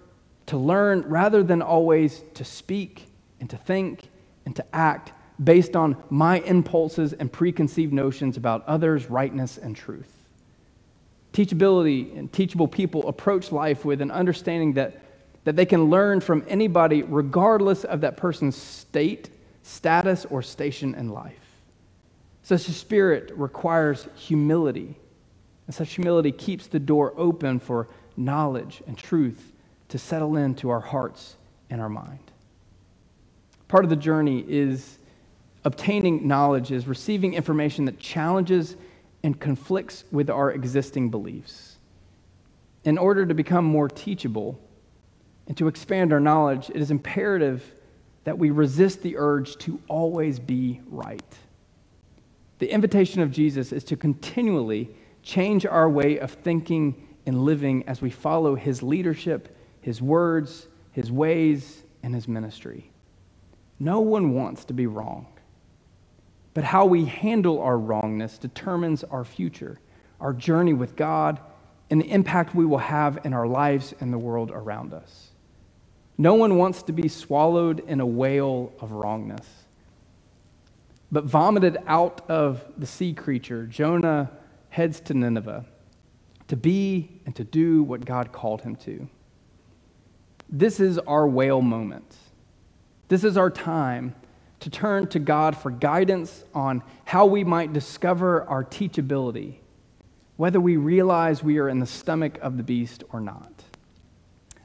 to 0.47 0.57
learn, 0.57 1.03
rather 1.03 1.43
than 1.43 1.63
always 1.63 2.23
to 2.35 2.45
speak 2.45 3.07
and 3.39 3.49
to 3.51 3.57
think 3.57 4.09
and 4.47 4.57
to 4.57 4.65
act 4.75 5.13
based 5.43 5.77
on 5.77 5.97
my 6.11 6.41
impulses 6.41 7.13
and 7.13 7.31
preconceived 7.31 7.93
notions 7.93 8.37
about 8.37 8.67
others' 8.67 9.11
rightness 9.11 9.59
and 9.59 9.77
truth. 9.77 10.14
Teachability 11.35 12.17
and 12.17 12.33
teachable 12.33 12.69
people 12.69 13.07
approach 13.09 13.51
life 13.53 13.85
with 13.85 14.01
an 14.01 14.13
understanding 14.13 14.75
that, 14.75 15.03
that 15.43 15.57
they 15.57 15.67
can 15.67 15.91
learn 15.91 16.21
from 16.21 16.45
anybody 16.49 17.03
regardless 17.03 17.83
of 17.85 18.01
that 18.03 18.17
person's 18.17 18.57
state, 18.57 19.31
status, 19.65 20.25
or 20.31 20.43
station 20.43 20.95
in 20.95 21.09
life. 21.11 21.35
Such 22.45 22.69
a 22.69 22.73
spirit 22.73 23.33
requires 23.35 24.07
humility, 24.15 24.95
and 25.67 25.75
such 25.75 25.95
humility 25.95 26.31
keeps 26.31 26.69
the 26.69 26.79
door 26.79 27.13
open 27.17 27.59
for 27.59 27.89
knowledge 28.17 28.81
and 28.87 28.97
truth 28.97 29.53
to 29.89 29.99
settle 29.99 30.37
into 30.37 30.71
our 30.71 30.81
hearts 30.81 31.37
and 31.69 31.81
our 31.81 31.89
mind. 31.89 32.31
Part 33.67 33.83
of 33.83 33.91
the 33.91 33.97
journey 33.97 34.45
is 34.47 34.99
obtaining 35.65 36.29
knowledge, 36.29 36.71
is 36.71 36.87
receiving 36.87 37.35
information 37.35 37.87
that 37.87 37.99
challenges 37.99 38.77
and 39.25 39.41
conflicts 39.41 40.05
with 40.13 40.29
our 40.29 40.53
existing 40.53 41.09
beliefs. 41.09 41.79
In 42.85 42.99
order 42.99 43.25
to 43.25 43.33
become 43.33 43.65
more 43.65 43.89
teachable 43.89 44.61
and 45.49 45.57
to 45.57 45.67
expand 45.67 46.13
our 46.13 46.21
knowledge, 46.21 46.69
it 46.69 46.77
is 46.77 46.91
imperative 46.91 47.65
that 48.25 48.39
we 48.39 48.51
resist 48.51 49.03
the 49.03 49.17
urge 49.17 49.57
to 49.57 49.81
always 49.89 50.39
be 50.39 50.83
right. 50.87 51.23
The 52.59 52.71
invitation 52.71 53.23
of 53.23 53.33
Jesus 53.33 53.73
is 53.73 53.83
to 53.85 53.97
continually 53.97 54.95
change 55.23 55.65
our 55.65 55.89
way 55.89 56.19
of 56.19 56.31
thinking 56.31 57.09
and 57.25 57.45
living 57.45 57.83
as 57.89 58.03
we 58.03 58.11
follow 58.11 58.55
his 58.55 58.83
leadership, 58.83 59.57
his 59.81 60.03
words, 60.03 60.69
his 60.93 61.11
ways, 61.11 61.83
and 62.03 62.15
his 62.15 62.29
ministry. 62.29 62.91
No 63.81 64.01
one 64.01 64.35
wants 64.35 64.67
to 64.67 64.75
be 64.75 64.87
wrong. 64.87 65.27
But 66.55 66.65
how 66.65 66.87
we 66.87 67.05
handle 67.05 67.61
our 67.61 67.77
wrongness 67.77 68.39
determines 68.39 69.03
our 69.05 69.25
future, 69.25 69.81
our 70.21 70.33
journey 70.33 70.73
with 70.73 70.97
God, 70.97 71.41
and 71.91 72.01
the 72.01 72.11
impact 72.11 72.55
we 72.55 72.65
will 72.65 72.79
have 72.79 73.19
in 73.25 73.35
our 73.35 73.47
lives 73.47 73.93
and 74.01 74.13
the 74.13 74.19
world 74.19 74.51
around 74.53 74.95
us. 74.95 75.31
No 76.17 76.35
one 76.35 76.57
wants 76.57 76.83
to 76.85 76.93
be 76.93 77.09
swallowed 77.09 77.81
in 77.81 78.01
a 78.01 78.07
whale 78.07 78.73
of 78.81 78.93
wrongness. 78.93 79.47
But 81.11 81.25
vomited 81.25 81.77
out 81.87 82.29
of 82.31 82.65
the 82.79 82.87
sea 82.87 83.13
creature, 83.13 83.67
Jonah 83.67 84.31
heads 84.71 85.01
to 85.01 85.15
Nineveh 85.15 85.65
to 86.49 86.57
be 86.57 87.21
and 87.27 87.35
to 87.37 87.45
do 87.45 87.83
what 87.83 88.05
God 88.05 88.33
called 88.33 88.63
him 88.63 88.77
to. 88.77 89.09
This 90.49 90.79
is 90.79 90.99
our 90.99 91.27
whale 91.27 91.63
moment. 91.63 92.17
This 93.09 93.25
is 93.25 93.37
our 93.37 93.51
time 93.51 94.15
to 94.65 94.71
turn 94.71 95.07
to 95.07 95.19
God 95.19 95.55
for 95.55 95.71
guidance 95.71 96.43
on 96.55 96.83
how 97.05 97.27
we 97.27 97.45
might 97.45 97.75
discover 97.75 98.45
our 98.45 98.65
teachability, 98.65 99.57
whether 100.39 100.59
we 100.59 100.79
realize 100.79 101.45
we 101.45 101.59
are 101.59 101.69
in 101.69 101.81
the 101.81 101.87
stomach 101.87 102.39
of 102.41 102.57
the 102.57 102.63
beast 102.63 103.05
or 103.13 103.21
not. 103.21 103.53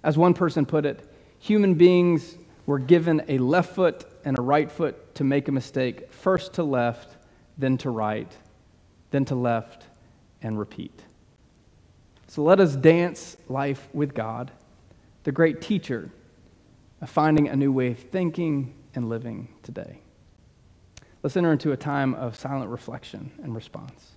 As 0.01 0.17
one 0.17 0.33
person 0.33 0.65
put 0.65 0.85
it, 0.85 1.05
human 1.37 1.73
beings 1.73 2.37
were 2.65 2.79
given 2.79 3.21
a 3.27 3.39
left 3.39 3.75
foot 3.75 4.05
and 4.23 4.39
a 4.39 4.41
right 4.41 4.71
foot 4.71 5.15
to 5.15 5.25
make 5.25 5.49
a 5.49 5.51
mistake, 5.51 6.09
first 6.13 6.53
to 6.53 6.63
left, 6.63 7.17
then 7.57 7.77
to 7.79 7.89
right, 7.89 8.31
then 9.11 9.25
to 9.25 9.35
left, 9.35 9.83
and 10.41 10.57
repeat. 10.57 10.97
So 12.27 12.41
let 12.41 12.61
us 12.61 12.77
dance 12.77 13.35
life 13.49 13.89
with 13.91 14.13
God, 14.13 14.51
the 15.25 15.33
great 15.33 15.59
teacher 15.59 16.09
of 17.01 17.09
finding 17.09 17.49
a 17.49 17.55
new 17.57 17.73
way 17.73 17.91
of 17.91 17.99
thinking, 17.99 18.73
and 18.99 19.07
living 19.07 19.47
today. 19.63 20.01
Let's 21.23 21.37
enter 21.37 21.53
into 21.53 21.71
a 21.71 21.77
time 21.77 22.13
of 22.15 22.35
silent 22.35 22.69
reflection 22.69 23.31
and 23.41 23.55
response. 23.55 24.11